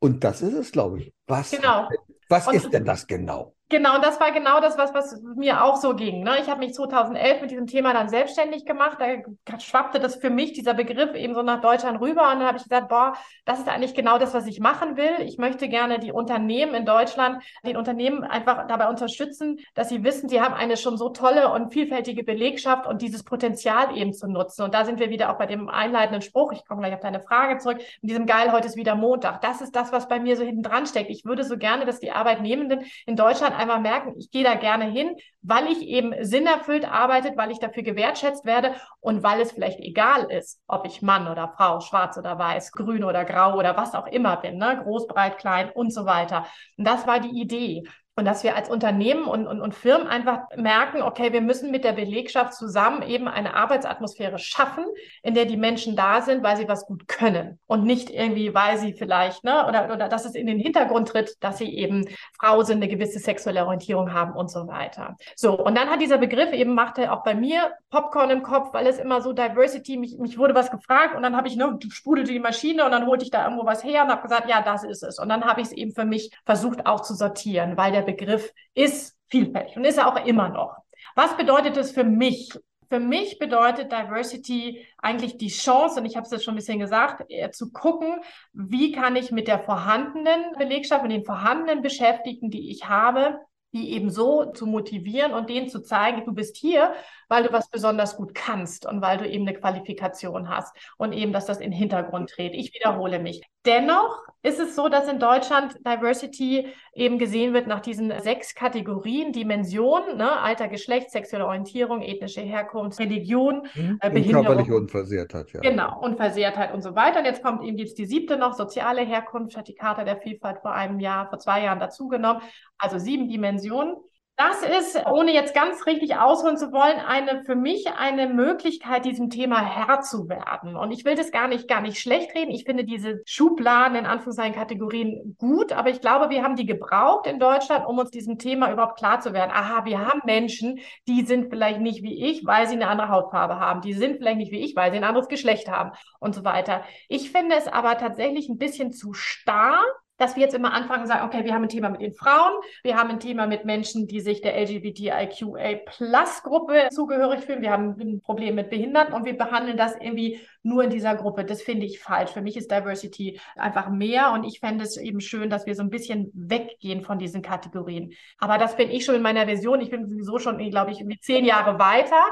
Und 0.00 0.24
das 0.24 0.42
ist 0.42 0.54
es, 0.54 0.72
glaube 0.72 1.00
ich. 1.00 1.12
Was, 1.28 1.52
Genau. 1.52 1.88
was 2.28 2.48
Und- 2.48 2.54
ist 2.56 2.72
denn 2.72 2.84
das 2.84 3.06
genau? 3.06 3.53
Genau, 3.70 3.94
und 3.96 4.04
das 4.04 4.20
war 4.20 4.30
genau 4.30 4.60
das, 4.60 4.76
was, 4.76 4.92
was 4.92 5.18
mir 5.36 5.64
auch 5.64 5.76
so 5.76 5.94
ging. 5.96 6.22
Ne? 6.22 6.38
Ich 6.40 6.50
habe 6.50 6.60
mich 6.60 6.74
2011 6.74 7.40
mit 7.40 7.50
diesem 7.50 7.66
Thema 7.66 7.94
dann 7.94 8.10
selbstständig 8.10 8.66
gemacht. 8.66 8.98
Da 9.00 9.58
schwappte 9.58 9.98
das 9.98 10.16
für 10.16 10.28
mich, 10.28 10.52
dieser 10.52 10.74
Begriff, 10.74 11.14
eben 11.14 11.34
so 11.34 11.42
nach 11.42 11.62
Deutschland 11.62 11.98
rüber. 11.98 12.30
Und 12.30 12.40
dann 12.40 12.46
habe 12.46 12.58
ich 12.58 12.64
gesagt, 12.64 12.90
boah, 12.90 13.14
das 13.46 13.60
ist 13.60 13.68
eigentlich 13.68 13.94
genau 13.94 14.18
das, 14.18 14.34
was 14.34 14.46
ich 14.46 14.60
machen 14.60 14.98
will. 14.98 15.14
Ich 15.20 15.38
möchte 15.38 15.68
gerne 15.68 15.98
die 15.98 16.12
Unternehmen 16.12 16.74
in 16.74 16.84
Deutschland, 16.84 17.42
den 17.64 17.78
Unternehmen 17.78 18.22
einfach 18.22 18.66
dabei 18.66 18.86
unterstützen, 18.88 19.58
dass 19.74 19.88
sie 19.88 20.04
wissen, 20.04 20.28
sie 20.28 20.42
haben 20.42 20.54
eine 20.54 20.76
schon 20.76 20.98
so 20.98 21.08
tolle 21.08 21.50
und 21.50 21.72
vielfältige 21.72 22.22
Belegschaft 22.22 22.86
und 22.86 23.00
dieses 23.00 23.24
Potenzial 23.24 23.96
eben 23.96 24.12
zu 24.12 24.28
nutzen. 24.28 24.62
Und 24.62 24.74
da 24.74 24.84
sind 24.84 25.00
wir 25.00 25.08
wieder 25.08 25.32
auch 25.32 25.38
bei 25.38 25.46
dem 25.46 25.70
einleitenden 25.70 26.20
Spruch. 26.20 26.52
Ich 26.52 26.66
komme 26.66 26.82
gleich 26.82 26.94
auf 26.94 27.00
deine 27.00 27.20
Frage 27.20 27.56
zurück. 27.58 27.78
In 28.02 28.08
diesem 28.08 28.26
Geil, 28.26 28.52
heute 28.52 28.66
ist 28.66 28.76
wieder 28.76 28.94
Montag. 28.94 29.40
Das 29.40 29.62
ist 29.62 29.74
das, 29.74 29.90
was 29.90 30.06
bei 30.06 30.20
mir 30.20 30.36
so 30.36 30.44
hinten 30.44 30.62
dran 30.62 30.86
steckt. 30.86 31.08
Ich 31.08 31.24
würde 31.24 31.44
so 31.44 31.56
gerne, 31.56 31.86
dass 31.86 31.98
die 31.98 32.12
Arbeitnehmenden 32.12 32.84
in 33.06 33.16
Deutschland 33.16 33.53
einfach 33.56 33.80
merken, 33.80 34.14
ich 34.18 34.30
gehe 34.30 34.44
da 34.44 34.54
gerne 34.54 34.84
hin, 34.84 35.16
weil 35.42 35.66
ich 35.66 35.82
eben 35.82 36.14
sinnerfüllt 36.24 36.84
arbeite, 36.90 37.32
weil 37.36 37.50
ich 37.50 37.58
dafür 37.58 37.82
gewertschätzt 37.82 38.44
werde 38.44 38.74
und 39.00 39.22
weil 39.22 39.40
es 39.40 39.52
vielleicht 39.52 39.80
egal 39.80 40.30
ist, 40.30 40.60
ob 40.66 40.86
ich 40.86 41.02
Mann 41.02 41.28
oder 41.28 41.52
Frau, 41.56 41.80
schwarz 41.80 42.16
oder 42.16 42.38
weiß, 42.38 42.72
grün 42.72 43.04
oder 43.04 43.24
grau 43.24 43.58
oder 43.58 43.76
was 43.76 43.94
auch 43.94 44.06
immer 44.06 44.36
bin, 44.36 44.56
ne? 44.56 44.80
groß, 44.82 45.06
breit, 45.06 45.38
klein 45.38 45.70
und 45.70 45.92
so 45.92 46.06
weiter. 46.06 46.46
Und 46.76 46.86
das 46.86 47.06
war 47.06 47.20
die 47.20 47.40
Idee. 47.40 47.82
Und 48.16 48.26
dass 48.26 48.44
wir 48.44 48.54
als 48.54 48.70
Unternehmen 48.70 49.24
und, 49.24 49.48
und, 49.48 49.60
und 49.60 49.74
Firmen 49.74 50.06
einfach 50.06 50.42
merken, 50.56 51.02
okay, 51.02 51.32
wir 51.32 51.40
müssen 51.40 51.72
mit 51.72 51.82
der 51.82 51.92
Belegschaft 51.92 52.54
zusammen 52.54 53.02
eben 53.02 53.26
eine 53.26 53.54
Arbeitsatmosphäre 53.54 54.38
schaffen, 54.38 54.84
in 55.24 55.34
der 55.34 55.46
die 55.46 55.56
Menschen 55.56 55.96
da 55.96 56.22
sind, 56.22 56.44
weil 56.44 56.56
sie 56.56 56.68
was 56.68 56.86
gut 56.86 57.08
können 57.08 57.58
und 57.66 57.84
nicht 57.84 58.10
irgendwie, 58.10 58.54
weil 58.54 58.78
sie 58.78 58.92
vielleicht, 58.92 59.42
ne, 59.42 59.66
oder, 59.66 59.92
oder 59.92 60.08
dass 60.08 60.26
es 60.26 60.36
in 60.36 60.46
den 60.46 60.60
Hintergrund 60.60 61.08
tritt, 61.08 61.34
dass 61.40 61.58
sie 61.58 61.76
eben 61.76 62.06
Frau 62.38 62.62
sind, 62.62 62.76
eine 62.76 62.88
gewisse 62.88 63.18
sexuelle 63.18 63.64
Orientierung 63.64 64.12
haben 64.12 64.34
und 64.34 64.48
so 64.48 64.68
weiter. 64.68 65.16
So, 65.34 65.58
und 65.58 65.76
dann 65.76 65.90
hat 65.90 66.00
dieser 66.00 66.18
Begriff 66.18 66.52
eben, 66.52 66.74
machte 66.74 67.10
auch 67.10 67.24
bei 67.24 67.34
mir 67.34 67.72
Popcorn 67.90 68.30
im 68.30 68.44
Kopf, 68.44 68.72
weil 68.72 68.86
es 68.86 68.98
immer 68.98 69.22
so 69.22 69.32
Diversity, 69.32 69.96
mich, 69.96 70.18
mich 70.18 70.38
wurde 70.38 70.54
was 70.54 70.70
gefragt 70.70 71.16
und 71.16 71.24
dann 71.24 71.36
habe 71.36 71.48
ich, 71.48 71.56
ne, 71.56 71.78
sprudelte 71.90 72.30
die 72.30 72.38
Maschine 72.38 72.84
und 72.84 72.92
dann 72.92 73.06
holte 73.06 73.24
ich 73.24 73.32
da 73.32 73.42
irgendwo 73.44 73.66
was 73.66 73.82
her 73.82 74.04
und 74.04 74.10
habe 74.10 74.22
gesagt, 74.22 74.48
ja, 74.48 74.62
das 74.62 74.84
ist 74.84 75.02
es. 75.02 75.18
Und 75.18 75.28
dann 75.28 75.44
habe 75.44 75.60
ich 75.60 75.68
es 75.68 75.72
eben 75.72 75.90
für 75.90 76.04
mich 76.04 76.30
versucht 76.44 76.86
auch 76.86 77.00
zu 77.00 77.14
sortieren, 77.14 77.76
weil 77.76 77.90
der 77.90 78.03
Begriff 78.04 78.52
ist 78.74 79.16
vielfältig 79.28 79.76
und 79.76 79.84
ist 79.84 79.98
er 79.98 80.08
auch 80.08 80.24
immer 80.26 80.48
noch. 80.48 80.76
Was 81.14 81.36
bedeutet 81.36 81.76
es 81.76 81.92
für 81.92 82.04
mich? 82.04 82.52
Für 82.88 83.00
mich 83.00 83.38
bedeutet 83.38 83.90
Diversity 83.90 84.86
eigentlich 84.98 85.36
die 85.38 85.48
Chance, 85.48 86.00
und 86.00 86.06
ich 86.06 86.16
habe 86.16 86.26
es 86.26 86.30
jetzt 86.30 86.44
schon 86.44 86.54
ein 86.54 86.58
bisschen 86.58 86.78
gesagt, 86.78 87.24
zu 87.52 87.72
gucken, 87.72 88.20
wie 88.52 88.92
kann 88.92 89.16
ich 89.16 89.32
mit 89.32 89.48
der 89.48 89.58
vorhandenen 89.58 90.52
Belegschaft 90.58 91.02
und 91.02 91.10
den 91.10 91.24
vorhandenen 91.24 91.82
Beschäftigten, 91.82 92.50
die 92.50 92.70
ich 92.70 92.88
habe, 92.88 93.40
die 93.74 93.92
eben 93.92 94.08
so 94.08 94.46
zu 94.52 94.66
motivieren 94.66 95.34
und 95.34 95.50
denen 95.50 95.68
zu 95.68 95.80
zeigen, 95.82 96.24
du 96.24 96.32
bist 96.32 96.56
hier, 96.56 96.94
weil 97.28 97.42
du 97.42 97.52
was 97.52 97.68
besonders 97.68 98.16
gut 98.16 98.34
kannst 98.34 98.86
und 98.86 99.02
weil 99.02 99.18
du 99.18 99.28
eben 99.28 99.46
eine 99.46 99.58
Qualifikation 99.58 100.48
hast 100.48 100.74
und 100.96 101.12
eben, 101.12 101.32
dass 101.32 101.46
das 101.46 101.58
in 101.58 101.70
den 101.70 101.78
Hintergrund 101.78 102.30
tritt. 102.30 102.54
Ich 102.54 102.72
wiederhole 102.72 103.18
mich. 103.18 103.42
Dennoch 103.66 104.22
ist 104.42 104.60
es 104.60 104.76
so, 104.76 104.90
dass 104.90 105.08
in 105.08 105.18
Deutschland 105.18 105.74
Diversity 105.86 106.68
eben 106.92 107.18
gesehen 107.18 107.54
wird 107.54 107.66
nach 107.66 107.80
diesen 107.80 108.12
sechs 108.20 108.54
Kategorien, 108.54 109.32
Dimensionen, 109.32 110.18
ne? 110.18 110.38
Alter, 110.38 110.68
Geschlecht, 110.68 111.10
sexuelle 111.10 111.46
Orientierung, 111.46 112.02
ethnische 112.02 112.42
Herkunft, 112.42 113.00
Religion, 113.00 113.66
äh, 113.74 114.06
Und 114.06 114.12
Behinderung. 114.12 114.44
körperliche 114.44 114.76
Unversehrtheit, 114.76 115.50
ja. 115.54 115.60
Genau, 115.60 115.98
Unversehrtheit 115.98 116.74
und 116.74 116.82
so 116.82 116.94
weiter. 116.94 117.20
Und 117.20 117.24
jetzt 117.24 117.42
kommt 117.42 117.64
eben 117.64 117.78
jetzt 117.78 117.96
die 117.98 118.04
siebte 118.04 118.36
noch, 118.36 118.52
soziale 118.52 119.00
Herkunft, 119.00 119.56
hat 119.56 119.66
die 119.66 119.74
Charta 119.74 120.04
der 120.04 120.18
Vielfalt 120.18 120.58
vor 120.60 120.72
einem 120.72 121.00
Jahr, 121.00 121.30
vor 121.30 121.38
zwei 121.38 121.62
Jahren 121.64 121.80
dazugenommen. 121.80 122.42
Also 122.78 122.98
sieben 122.98 123.28
Dimensionen. 123.28 123.96
Das 124.36 124.62
ist, 124.62 125.00
ohne 125.06 125.32
jetzt 125.32 125.54
ganz 125.54 125.86
richtig 125.86 126.16
ausholen 126.16 126.56
zu 126.56 126.72
wollen, 126.72 126.98
eine 126.98 127.44
für 127.44 127.54
mich 127.54 127.86
eine 127.96 128.26
Möglichkeit, 128.26 129.04
diesem 129.04 129.30
Thema 129.30 129.60
Herr 129.60 130.00
zu 130.00 130.28
werden. 130.28 130.74
Und 130.74 130.90
ich 130.90 131.04
will 131.04 131.14
das 131.14 131.30
gar 131.30 131.46
nicht, 131.46 131.68
gar 131.68 131.80
nicht 131.80 132.00
schlecht 132.00 132.34
reden. 132.34 132.50
Ich 132.50 132.64
finde 132.64 132.82
diese 132.82 133.22
Schubladen 133.26 133.96
in 133.96 134.06
Anführungszeichen 134.06 134.56
Kategorien 134.56 135.36
gut, 135.38 135.70
aber 135.70 135.90
ich 135.90 136.00
glaube, 136.00 136.30
wir 136.30 136.42
haben 136.42 136.56
die 136.56 136.66
gebraucht 136.66 137.28
in 137.28 137.38
Deutschland, 137.38 137.86
um 137.86 137.96
uns 137.96 138.10
diesem 138.10 138.36
Thema 138.36 138.72
überhaupt 138.72 138.98
klar 138.98 139.20
zu 139.20 139.32
werden. 139.32 139.52
Aha, 139.52 139.84
wir 139.84 140.00
haben 140.00 140.22
Menschen, 140.24 140.80
die 141.06 141.24
sind 141.24 141.48
vielleicht 141.48 141.80
nicht 141.80 142.02
wie 142.02 142.28
ich, 142.28 142.44
weil 142.44 142.66
sie 142.66 142.74
eine 142.74 142.88
andere 142.88 143.10
Hautfarbe 143.10 143.60
haben. 143.60 143.82
Die 143.82 143.94
sind 143.94 144.16
vielleicht 144.16 144.38
nicht 144.38 144.50
wie 144.50 144.64
ich, 144.64 144.74
weil 144.74 144.90
sie 144.90 144.96
ein 144.96 145.04
anderes 145.04 145.28
Geschlecht 145.28 145.70
haben 145.70 145.92
und 146.18 146.34
so 146.34 146.42
weiter. 146.42 146.82
Ich 147.08 147.30
finde 147.30 147.54
es 147.54 147.68
aber 147.68 147.98
tatsächlich 147.98 148.48
ein 148.48 148.58
bisschen 148.58 148.90
zu 148.90 149.12
starr 149.12 149.80
dass 150.16 150.36
wir 150.36 150.42
jetzt 150.42 150.54
immer 150.54 150.72
anfangen 150.72 151.02
und 151.02 151.08
sagen, 151.08 151.26
okay, 151.26 151.44
wir 151.44 151.52
haben 151.54 151.64
ein 151.64 151.68
Thema 151.68 151.90
mit 151.90 152.00
den 152.00 152.14
Frauen, 152.14 152.52
wir 152.82 152.96
haben 152.96 153.10
ein 153.10 153.20
Thema 153.20 153.46
mit 153.46 153.64
Menschen, 153.64 154.06
die 154.06 154.20
sich 154.20 154.40
der 154.40 154.56
LGBTIQA-Plus-Gruppe 154.60 156.88
zugehörig 156.90 157.40
fühlen, 157.40 157.60
wir 157.62 157.72
haben 157.72 157.96
ein 157.98 158.20
Problem 158.20 158.54
mit 158.54 158.70
Behinderten 158.70 159.12
und 159.14 159.24
wir 159.24 159.36
behandeln 159.36 159.76
das 159.76 159.96
irgendwie 160.00 160.40
nur 160.62 160.84
in 160.84 160.90
dieser 160.90 161.16
Gruppe. 161.16 161.44
Das 161.44 161.62
finde 161.62 161.86
ich 161.86 161.98
falsch. 162.00 162.30
Für 162.30 162.42
mich 162.42 162.56
ist 162.56 162.70
Diversity 162.70 163.40
einfach 163.56 163.90
mehr 163.90 164.30
und 164.32 164.44
ich 164.44 164.60
fände 164.60 164.84
es 164.84 164.96
eben 164.96 165.20
schön, 165.20 165.50
dass 165.50 165.66
wir 165.66 165.74
so 165.74 165.82
ein 165.82 165.90
bisschen 165.90 166.30
weggehen 166.34 167.02
von 167.02 167.18
diesen 167.18 167.42
Kategorien. 167.42 168.12
Aber 168.38 168.58
das 168.58 168.76
bin 168.76 168.90
ich 168.90 169.04
schon 169.04 169.16
in 169.16 169.22
meiner 169.22 169.46
Version. 169.46 169.80
Ich 169.80 169.90
bin 169.90 170.08
sowieso 170.08 170.38
schon, 170.38 170.58
glaube 170.70 170.92
ich, 170.92 171.04
zehn 171.20 171.44
Jahre 171.44 171.78
weiter. 171.78 172.22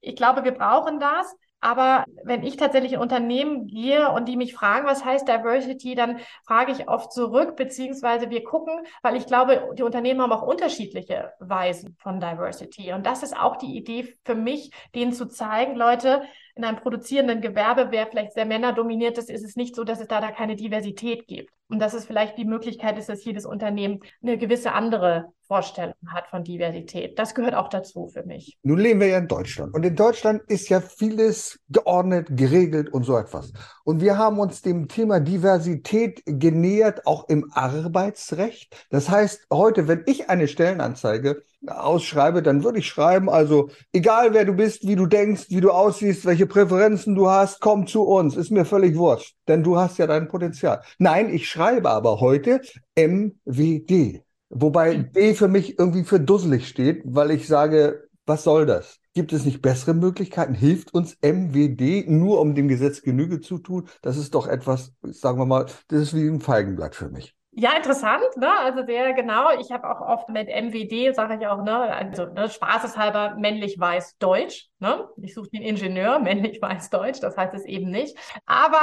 Ich 0.00 0.16
glaube, 0.16 0.44
wir 0.44 0.52
brauchen 0.52 1.00
das. 1.00 1.36
Aber 1.62 2.04
wenn 2.24 2.42
ich 2.42 2.56
tatsächlich 2.56 2.94
in 2.94 2.98
Unternehmen 2.98 3.68
gehe 3.68 4.10
und 4.10 4.26
die 4.26 4.36
mich 4.36 4.52
fragen, 4.52 4.84
was 4.84 5.04
heißt 5.04 5.28
Diversity, 5.28 5.94
dann 5.94 6.18
frage 6.44 6.72
ich 6.72 6.88
oft 6.88 7.12
zurück, 7.12 7.54
beziehungsweise 7.54 8.30
wir 8.30 8.42
gucken, 8.42 8.84
weil 9.00 9.14
ich 9.14 9.26
glaube, 9.26 9.70
die 9.78 9.84
Unternehmen 9.84 10.20
haben 10.20 10.32
auch 10.32 10.42
unterschiedliche 10.42 11.32
Weisen 11.38 11.96
von 12.00 12.18
Diversity. 12.18 12.92
Und 12.92 13.06
das 13.06 13.22
ist 13.22 13.36
auch 13.36 13.56
die 13.56 13.76
Idee 13.76 14.12
für 14.24 14.34
mich, 14.34 14.72
denen 14.96 15.12
zu 15.12 15.26
zeigen, 15.26 15.76
Leute, 15.76 16.22
in 16.54 16.64
einem 16.64 16.78
produzierenden 16.78 17.40
Gewerbe, 17.40 17.88
wer 17.90 18.06
vielleicht 18.06 18.32
sehr 18.32 18.44
männerdominiert 18.44 19.16
ist, 19.16 19.30
ist 19.30 19.44
es 19.44 19.56
nicht 19.56 19.74
so, 19.74 19.84
dass 19.84 20.00
es 20.00 20.08
da, 20.08 20.20
da 20.20 20.30
keine 20.30 20.56
Diversität 20.56 21.26
gibt. 21.26 21.50
Und 21.68 21.78
dass 21.78 21.94
es 21.94 22.04
vielleicht 22.04 22.36
die 22.36 22.44
Möglichkeit 22.44 22.98
ist, 22.98 23.08
dass 23.08 23.24
jedes 23.24 23.46
Unternehmen 23.46 24.00
eine 24.22 24.36
gewisse 24.36 24.72
andere 24.72 25.32
Vorstellung 25.46 25.94
hat 26.06 26.26
von 26.28 26.44
Diversität. 26.44 27.18
Das 27.18 27.34
gehört 27.34 27.54
auch 27.54 27.68
dazu 27.68 28.08
für 28.08 28.24
mich. 28.24 28.58
Nun 28.62 28.78
leben 28.78 29.00
wir 29.00 29.06
ja 29.06 29.18
in 29.18 29.28
Deutschland. 29.28 29.74
Und 29.74 29.82
in 29.84 29.96
Deutschland 29.96 30.42
ist 30.48 30.68
ja 30.68 30.82
vieles 30.82 31.58
geordnet, 31.70 32.26
geregelt 32.30 32.92
und 32.92 33.04
so 33.04 33.16
etwas. 33.16 33.54
Und 33.84 34.02
wir 34.02 34.18
haben 34.18 34.38
uns 34.38 34.60
dem 34.60 34.88
Thema 34.88 35.20
Diversität 35.20 36.22
genähert, 36.26 37.06
auch 37.06 37.28
im 37.30 37.50
Arbeitsrecht. 37.52 38.86
Das 38.90 39.08
heißt, 39.08 39.46
heute, 39.50 39.88
wenn 39.88 40.02
ich 40.06 40.28
eine 40.28 40.48
Stellenanzeige 40.48 41.42
ausschreibe, 41.66 42.42
dann 42.42 42.64
würde 42.64 42.78
ich 42.78 42.86
schreiben, 42.86 43.30
also 43.30 43.70
egal 43.92 44.34
wer 44.34 44.44
du 44.44 44.52
bist, 44.52 44.86
wie 44.86 44.96
du 44.96 45.06
denkst, 45.06 45.46
wie 45.48 45.60
du 45.60 45.70
aussiehst, 45.70 46.24
welche 46.24 46.46
Präferenzen 46.46 47.14
du 47.14 47.28
hast, 47.28 47.60
komm 47.60 47.86
zu 47.86 48.02
uns, 48.02 48.36
ist 48.36 48.50
mir 48.50 48.64
völlig 48.64 48.96
wurscht, 48.96 49.36
denn 49.48 49.62
du 49.62 49.78
hast 49.78 49.98
ja 49.98 50.06
dein 50.06 50.28
Potenzial. 50.28 50.82
Nein, 50.98 51.32
ich 51.32 51.48
schreibe 51.48 51.90
aber 51.90 52.20
heute 52.20 52.60
MWD, 52.96 54.22
wobei 54.50 54.94
hm. 54.94 55.12
D 55.12 55.34
für 55.34 55.48
mich 55.48 55.78
irgendwie 55.78 56.04
für 56.04 56.20
dusselig 56.20 56.68
steht, 56.68 57.02
weil 57.04 57.30
ich 57.30 57.46
sage, 57.46 58.08
was 58.26 58.44
soll 58.44 58.66
das? 58.66 58.98
Gibt 59.14 59.32
es 59.32 59.44
nicht 59.44 59.60
bessere 59.60 59.94
Möglichkeiten? 59.94 60.54
Hilft 60.54 60.94
uns 60.94 61.18
MWD 61.20 62.08
nur, 62.08 62.40
um 62.40 62.54
dem 62.54 62.68
Gesetz 62.68 63.02
Genüge 63.02 63.40
zu 63.40 63.58
tun? 63.58 63.88
Das 64.00 64.16
ist 64.16 64.34
doch 64.34 64.46
etwas, 64.46 64.94
sagen 65.02 65.38
wir 65.38 65.44
mal, 65.44 65.66
das 65.88 66.02
ist 66.02 66.14
wie 66.14 66.26
ein 66.26 66.40
Feigenblatt 66.40 66.94
für 66.94 67.10
mich. 67.10 67.34
Ja, 67.54 67.76
interessant, 67.76 68.24
ne? 68.38 68.50
Also 68.60 68.84
sehr 68.86 69.12
genau. 69.12 69.50
Ich 69.60 69.70
habe 69.70 69.88
auch 69.90 70.00
oft 70.00 70.30
mit 70.30 70.48
MWD, 70.48 71.14
sage 71.14 71.36
ich 71.38 71.46
auch, 71.46 71.62
ne, 71.62 71.94
also 71.94 72.24
ne, 72.24 72.48
spaßeshalber 72.48 73.34
männlich 73.36 73.78
weiß 73.78 74.16
Deutsch. 74.16 74.70
Ne? 74.78 75.06
Ich 75.20 75.34
suche 75.34 75.50
den 75.50 75.62
Ingenieur, 75.62 76.18
männlich 76.20 76.62
weiß 76.62 76.88
Deutsch, 76.88 77.20
das 77.20 77.36
heißt 77.36 77.52
es 77.52 77.66
eben 77.66 77.90
nicht. 77.90 78.16
Aber 78.46 78.80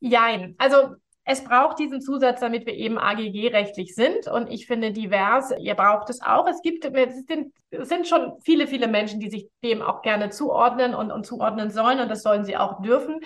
jein, 0.00 0.56
also 0.58 0.96
es 1.30 1.44
braucht 1.44 1.78
diesen 1.78 2.00
Zusatz, 2.00 2.40
damit 2.40 2.66
wir 2.66 2.74
eben 2.74 2.98
AGG-rechtlich 2.98 3.94
sind. 3.94 4.26
Und 4.26 4.50
ich 4.50 4.66
finde 4.66 4.92
divers, 4.92 5.52
ihr 5.60 5.74
braucht 5.74 6.10
es 6.10 6.20
auch. 6.22 6.48
Es 6.48 6.62
gibt, 6.62 6.86
es 6.86 7.26
sind, 7.26 7.52
es 7.70 7.88
sind 7.88 8.08
schon 8.08 8.32
viele, 8.40 8.66
viele 8.66 8.88
Menschen, 8.88 9.20
die 9.20 9.28
sich 9.28 9.46
dem 9.62 9.82
auch 9.82 10.00
gerne 10.00 10.30
zuordnen 10.30 10.94
und, 10.94 11.12
und 11.12 11.24
zuordnen 11.26 11.70
sollen. 11.70 12.00
Und 12.00 12.08
das 12.08 12.22
sollen 12.22 12.46
sie 12.46 12.56
auch 12.56 12.80
dürfen. 12.80 13.20